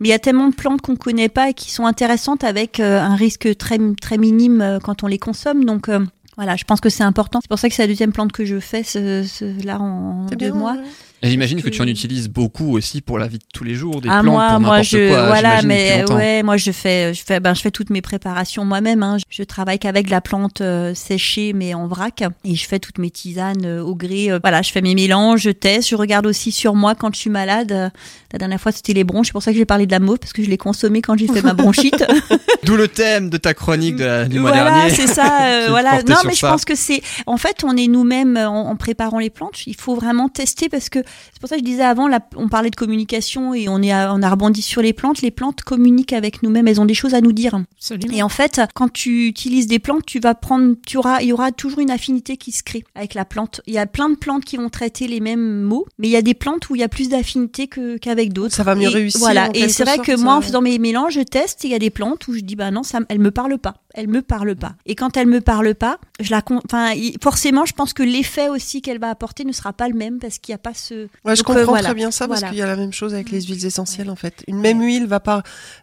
Mais 0.00 0.08
il 0.08 0.10
y 0.10 0.14
a 0.14 0.18
tellement 0.18 0.48
de 0.48 0.54
plantes 0.54 0.80
qu'on 0.80 0.96
connaît 0.96 1.28
pas 1.28 1.50
et 1.50 1.54
qui 1.54 1.70
sont 1.70 1.86
intéressantes 1.86 2.42
avec 2.44 2.80
euh, 2.80 3.00
un 3.00 3.14
risque 3.14 3.56
très 3.56 3.78
très 4.00 4.18
minime 4.18 4.60
euh, 4.60 4.78
quand 4.82 5.02
on 5.04 5.06
les 5.06 5.18
consomme. 5.18 5.64
Donc 5.64 5.88
euh, 5.88 6.00
voilà, 6.36 6.56
je 6.56 6.64
pense 6.64 6.80
que 6.80 6.88
c'est 6.88 7.04
important. 7.04 7.38
C'est 7.42 7.48
pour 7.48 7.58
ça 7.60 7.68
que 7.68 7.74
c'est 7.74 7.82
la 7.82 7.88
deuxième 7.88 8.12
plante 8.12 8.32
que 8.32 8.44
je 8.44 8.58
fais 8.58 8.82
ce, 8.82 9.22
ce- 9.22 9.64
là 9.64 9.80
en 9.80 10.26
deux 10.26 10.36
bien, 10.36 10.52
mois. 10.52 10.72
ouais. 10.72 10.80
J'imagine 11.24 11.62
que 11.62 11.68
tu 11.70 11.80
en 11.82 11.86
utilises 11.86 12.28
beaucoup 12.28 12.72
aussi 12.76 13.00
pour 13.00 13.18
la 13.18 13.26
vie 13.26 13.38
de 13.38 13.44
tous 13.52 13.64
les 13.64 13.74
jours, 13.74 14.00
des 14.00 14.08
ah 14.10 14.20
plantes 14.20 14.34
moi, 14.34 14.48
pour 14.50 14.60
moi 14.60 14.68
n'importe 14.76 14.88
je 14.90 15.08
quoi. 15.10 15.26
voilà, 15.26 15.62
mais 15.62 16.04
ouais, 16.12 16.42
moi 16.42 16.56
je 16.56 16.70
fais, 16.70 17.14
je 17.14 17.22
fais, 17.24 17.40
ben 17.40 17.54
je 17.54 17.60
fais 17.60 17.70
toutes 17.70 17.90
mes 17.90 18.02
préparations 18.02 18.64
moi-même. 18.64 19.02
Hein. 19.02 19.16
Je 19.30 19.42
travaille 19.42 19.78
qu'avec 19.78 20.10
la 20.10 20.20
plante 20.20 20.60
euh, 20.60 20.94
séchée 20.94 21.52
mais 21.54 21.74
en 21.74 21.86
vrac 21.86 22.22
et 22.44 22.54
je 22.54 22.66
fais 22.66 22.78
toutes 22.78 22.98
mes 22.98 23.10
tisanes 23.10 23.64
euh, 23.64 23.82
au 23.82 23.94
gré. 23.94 24.30
euh, 24.30 24.38
voilà, 24.42 24.62
je 24.62 24.70
fais 24.70 24.80
mes 24.82 24.94
mélanges, 24.94 25.42
je 25.42 25.50
teste, 25.50 25.88
je 25.88 25.96
regarde 25.96 26.26
aussi 26.26 26.52
sur 26.52 26.74
moi 26.74 26.94
quand 26.94 27.14
je 27.14 27.20
suis 27.20 27.30
malade. 27.30 27.90
La 28.32 28.38
dernière 28.38 28.60
fois 28.60 28.72
c'était 28.72 28.92
les 28.92 29.04
bronches, 29.04 29.26
c'est 29.28 29.32
pour 29.32 29.42
ça 29.42 29.52
que 29.52 29.58
j'ai 29.58 29.64
parlé 29.64 29.86
de 29.86 29.92
la 29.92 30.00
mauve 30.00 30.18
parce 30.18 30.32
que 30.32 30.42
je 30.42 30.50
l'ai 30.50 30.58
consommée 30.58 31.00
quand 31.02 31.16
j'ai 31.16 31.28
fait 31.28 31.42
ma 31.42 31.54
bronchite. 31.54 32.04
D'où 32.64 32.76
le 32.76 32.88
thème 32.88 33.30
de 33.30 33.36
ta 33.36 33.54
chronique 33.54 33.96
de 33.96 34.04
la- 34.04 34.24
du 34.26 34.38
mois 34.40 34.50
voilà, 34.52 34.70
dernier. 34.88 34.90
c'est 34.94 35.06
ça. 35.06 35.46
euh, 35.46 35.66
voilà. 35.70 36.02
Non, 36.08 36.16
mais 36.24 36.34
je 36.34 36.40
pense 36.40 36.64
que 36.64 36.74
c'est. 36.74 37.02
En 37.26 37.36
fait, 37.36 37.62
on 37.64 37.76
est 37.76 37.86
nous-mêmes 37.86 38.36
en, 38.36 38.70
en 38.70 38.76
préparant 38.76 39.18
les 39.18 39.30
plantes. 39.30 39.66
Il 39.66 39.76
faut 39.76 39.94
vraiment 39.94 40.28
tester 40.28 40.68
parce 40.68 40.88
que 40.88 40.98
c'est 41.32 41.40
pour 41.40 41.48
ça 41.48 41.56
que 41.56 41.60
je 41.60 41.64
disais 41.64 41.82
avant, 41.82 42.08
la- 42.08 42.20
on 42.36 42.48
parlait 42.48 42.70
de 42.70 42.76
communication 42.76 43.54
et 43.54 43.68
on 43.68 43.82
est, 43.82 43.92
à- 43.92 44.12
on 44.14 44.22
a 44.22 44.30
rebondi 44.30 44.62
sur 44.62 44.80
les 44.82 44.92
plantes. 44.92 45.20
Les 45.22 45.30
plantes 45.30 45.62
communiquent 45.62 46.12
avec 46.12 46.42
nous-mêmes. 46.42 46.68
Elles 46.68 46.80
ont 46.80 46.84
des 46.86 46.94
choses 46.94 47.14
à 47.14 47.20
nous 47.20 47.32
dire. 47.32 47.58
Absolument. 47.76 48.14
Et 48.16 48.22
en 48.22 48.28
fait, 48.28 48.60
quand 48.74 48.92
tu 48.92 49.26
utilises 49.26 49.66
des 49.66 49.78
plantes, 49.78 50.04
tu 50.06 50.20
vas 50.20 50.34
prendre, 50.34 50.74
tu 50.86 50.96
auras, 50.96 51.20
il 51.22 51.28
y 51.28 51.32
aura 51.32 51.52
toujours 51.52 51.80
une 51.80 51.90
affinité 51.90 52.36
qui 52.36 52.52
se 52.52 52.62
crée 52.62 52.84
avec 52.94 53.14
la 53.14 53.24
plante. 53.24 53.60
Il 53.66 53.74
y 53.74 53.78
a 53.78 53.86
plein 53.86 54.08
de 54.08 54.14
plantes 54.16 54.44
qui 54.44 54.56
vont 54.56 54.68
traiter 54.70 55.06
les 55.08 55.20
mêmes 55.20 55.62
mots, 55.62 55.86
mais 55.98 56.08
il 56.08 56.12
y 56.12 56.16
a 56.16 56.22
des 56.22 56.34
plantes 56.34 56.70
où 56.70 56.76
il 56.76 56.80
y 56.80 56.84
a 56.84 56.88
plus 56.88 57.08
d'affinité 57.08 57.66
que, 57.66 57.96
qu'avec 57.98 58.32
d'autres. 58.32 58.54
Ça 58.54 58.62
va 58.62 58.74
mieux 58.74 58.84
Et 58.88 58.88
réussir, 58.88 59.20
Voilà. 59.20 59.48
en 59.48 59.52
Et 59.52 59.68
c'est 59.68 59.84
vrai 59.84 59.98
que 59.98 60.16
moi, 60.20 60.34
en 60.34 60.38
euh. 60.38 60.42
faisant 60.42 60.62
mes 60.62 60.78
mélanges, 60.78 61.14
je 61.14 61.20
teste. 61.20 61.64
et 61.64 61.68
Il 61.68 61.70
y 61.72 61.74
a 61.74 61.78
des 61.78 61.90
plantes 61.90 62.26
où 62.28 62.34
je 62.34 62.40
dis, 62.40 62.56
bah 62.56 62.70
non, 62.70 62.82
ça, 62.82 63.00
elle 63.08 63.18
me 63.18 63.30
parle 63.30 63.58
pas. 63.58 63.74
Elle 63.96 64.08
me 64.08 64.22
parle 64.22 64.56
pas. 64.56 64.74
Et 64.86 64.94
quand 64.96 65.16
elle 65.16 65.28
me 65.28 65.40
parle 65.40 65.74
pas, 65.74 65.98
je 66.20 66.30
la, 66.30 66.42
con- 66.42 66.60
enfin, 66.66 66.92
forcément, 67.22 67.64
je 67.64 67.72
pense 67.72 67.92
que 67.92 68.02
l'effet 68.02 68.48
aussi 68.48 68.82
qu'elle 68.82 68.98
va 68.98 69.08
apporter 69.08 69.44
ne 69.44 69.52
sera 69.52 69.72
pas 69.72 69.88
le 69.88 69.94
même 69.94 70.18
parce 70.18 70.38
qu'il 70.38 70.52
n'y 70.52 70.56
a 70.56 70.58
pas 70.58 70.74
ce. 70.74 70.94
Ouais, 71.24 71.36
je 71.36 71.42
Donc, 71.42 71.50
euh, 71.50 71.54
comprends 71.60 71.64
voilà. 71.72 71.84
très 71.84 71.94
bien 71.94 72.10
ça 72.10 72.26
parce 72.28 72.40
Voilà. 72.40 72.50
qu'il 72.50 72.58
y 72.58 72.62
a 72.62 72.66
la 72.66 72.76
même 72.76 72.92
chose 72.92 73.14
avec 73.14 73.30
les 73.30 73.40
huiles 73.42 73.64
essentielles 73.64 74.10
en 74.10 74.16
fait. 74.16 74.42
Une 74.48 74.58
même 74.60 74.80
huile 74.82 75.06
va 75.06 75.20
pas 75.20 75.42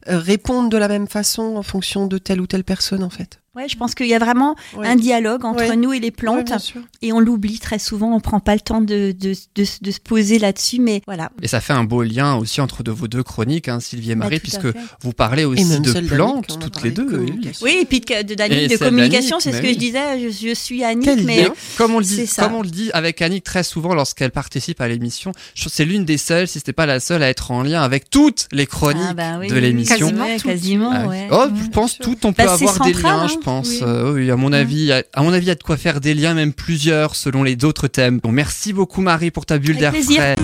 euh, 0.09 0.17
répondre 0.19 0.69
de 0.69 0.77
la 0.77 0.87
même 0.87 1.07
façon 1.07 1.55
en 1.57 1.63
fonction 1.63 2.05
de 2.07 2.17
telle 2.17 2.41
ou 2.41 2.47
telle 2.47 2.63
personne 2.63 3.03
en 3.03 3.09
fait. 3.09 3.40
Ouais, 3.53 3.67
je 3.67 3.75
pense 3.75 3.95
qu'il 3.95 4.07
y 4.07 4.13
a 4.13 4.19
vraiment 4.19 4.55
Ouais. 4.77 4.87
un 4.87 4.95
dialogue 4.95 5.43
entre 5.43 5.67
Ouais. 5.67 5.75
nous 5.75 5.91
et 5.91 5.99
les 5.99 6.11
plantes. 6.11 6.53
et 7.01 7.11
on 7.11 7.19
l'oublie 7.19 7.59
très 7.59 7.79
souvent, 7.79 8.15
on 8.15 8.21
prend 8.21 8.39
pas 8.39 8.53
le 8.53 8.61
temps 8.61 8.79
de, 8.79 9.11
de, 9.11 9.33
de, 9.55 9.65
de 9.81 9.91
se 9.91 9.99
poser 9.99 10.39
là-dessus, 10.39 10.79
mais 10.79 11.01
voilà. 11.05 11.31
Et 11.41 11.49
ça 11.49 11.59
fait 11.59 11.73
un 11.73 11.83
beau 11.83 12.01
lien 12.01 12.35
aussi 12.35 12.61
entre 12.61 12.81
de 12.81 12.91
vos 12.91 13.09
deux 13.09 13.23
chroniques, 13.23 13.67
hein, 13.67 13.81
Sylvie 13.81 14.11
et 14.11 14.15
Marie, 14.15 14.29
Bah, 14.29 14.35
à 14.37 14.39
puisque 14.39 14.77
vous 15.01 15.11
parlez 15.11 15.43
aussi 15.43 15.65
de 15.81 15.99
plantes, 16.07 16.57
toutes 16.61 16.81
les 16.83 16.91
de 16.91 17.03
deux. 17.03 17.25
oui. 17.61 17.79
et 17.81 17.85
puis 17.85 17.99
de, 17.99 18.23
de, 18.23 18.35
d'Annick, 18.35 18.57
Et 18.57 18.67
de 18.69 18.77
communication, 18.77 19.41
c'est 19.41 19.51
ce 19.51 19.57
que 19.61 19.67
oui. 19.67 19.73
je 19.73 19.79
disais, 19.79 20.19
je, 20.21 20.47
je 20.47 20.53
suis 20.53 20.85
Annick, 20.85 21.03
Quel 21.03 21.25
mais 21.25 21.43
lien. 21.43 21.53
Comme 21.77 21.93
on 21.95 21.99
le 21.99 22.05
dit, 22.05 22.25
comme 22.37 22.55
on 22.55 22.61
le 22.61 22.69
dit 22.69 22.89
avec 22.93 23.21
Annick 23.21 23.43
très 23.43 23.63
souvent 23.63 23.93
lorsqu'elle 23.93 24.31
participe 24.31 24.79
à 24.79 24.87
l'émission, 24.87 25.33
c'est 25.55 25.83
l'une 25.83 26.05
des 26.05 26.17
seules, 26.17 26.47
si 26.47 26.59
c'était 26.59 26.71
pas 26.71 26.85
la 26.85 27.01
seule, 27.01 27.21
à 27.21 27.27
être 27.29 27.51
en 27.51 27.63
lien 27.63 27.81
avec 27.81 28.09
toutes 28.09 28.47
les 28.53 28.65
chroniques 28.65 29.03
Ah, 29.09 29.13
bah 29.13 29.37
oui, 29.41 29.47
de 29.49 29.55
l'émission. 29.55 29.97
Quasiment 29.97 30.25
toutes. 30.37 30.43
quasiment, 30.43 30.91
Ah 30.93 31.07
ouais. 31.09 31.27
Oh, 31.31 31.45
je 31.61 31.67
pense 31.69 31.93
sûr. 31.95 32.05
tout, 32.05 32.17
on 32.23 32.31
peut 32.31 32.43
Bah, 32.45 32.55
c'est 32.57 32.65
avoir 32.65 32.85
des 32.87 32.93
liens, 32.93 33.27
pense. 33.43 33.67
Oui. 33.69 33.79
Euh, 33.83 34.13
oui, 34.13 34.31
à 34.31 34.35
mon 34.35 34.53
avis, 34.53 34.91
à, 34.91 35.03
à 35.13 35.23
mon 35.23 35.33
avis, 35.33 35.45
il 35.45 35.49
y 35.49 35.51
a 35.51 35.55
de 35.55 35.63
quoi 35.63 35.77
faire 35.77 35.99
des 35.99 36.13
liens, 36.13 36.33
même 36.33 36.53
plusieurs, 36.53 37.15
selon 37.15 37.43
les 37.43 37.55
d'autres 37.55 37.87
thèmes. 37.87 38.19
Bon, 38.19 38.31
merci 38.31 38.73
beaucoup 38.73 39.01
Marie 39.01 39.31
pour 39.31 39.45
ta 39.45 39.57
bulle 39.57 39.77
d'air 39.77 39.93
frais. 39.93 40.35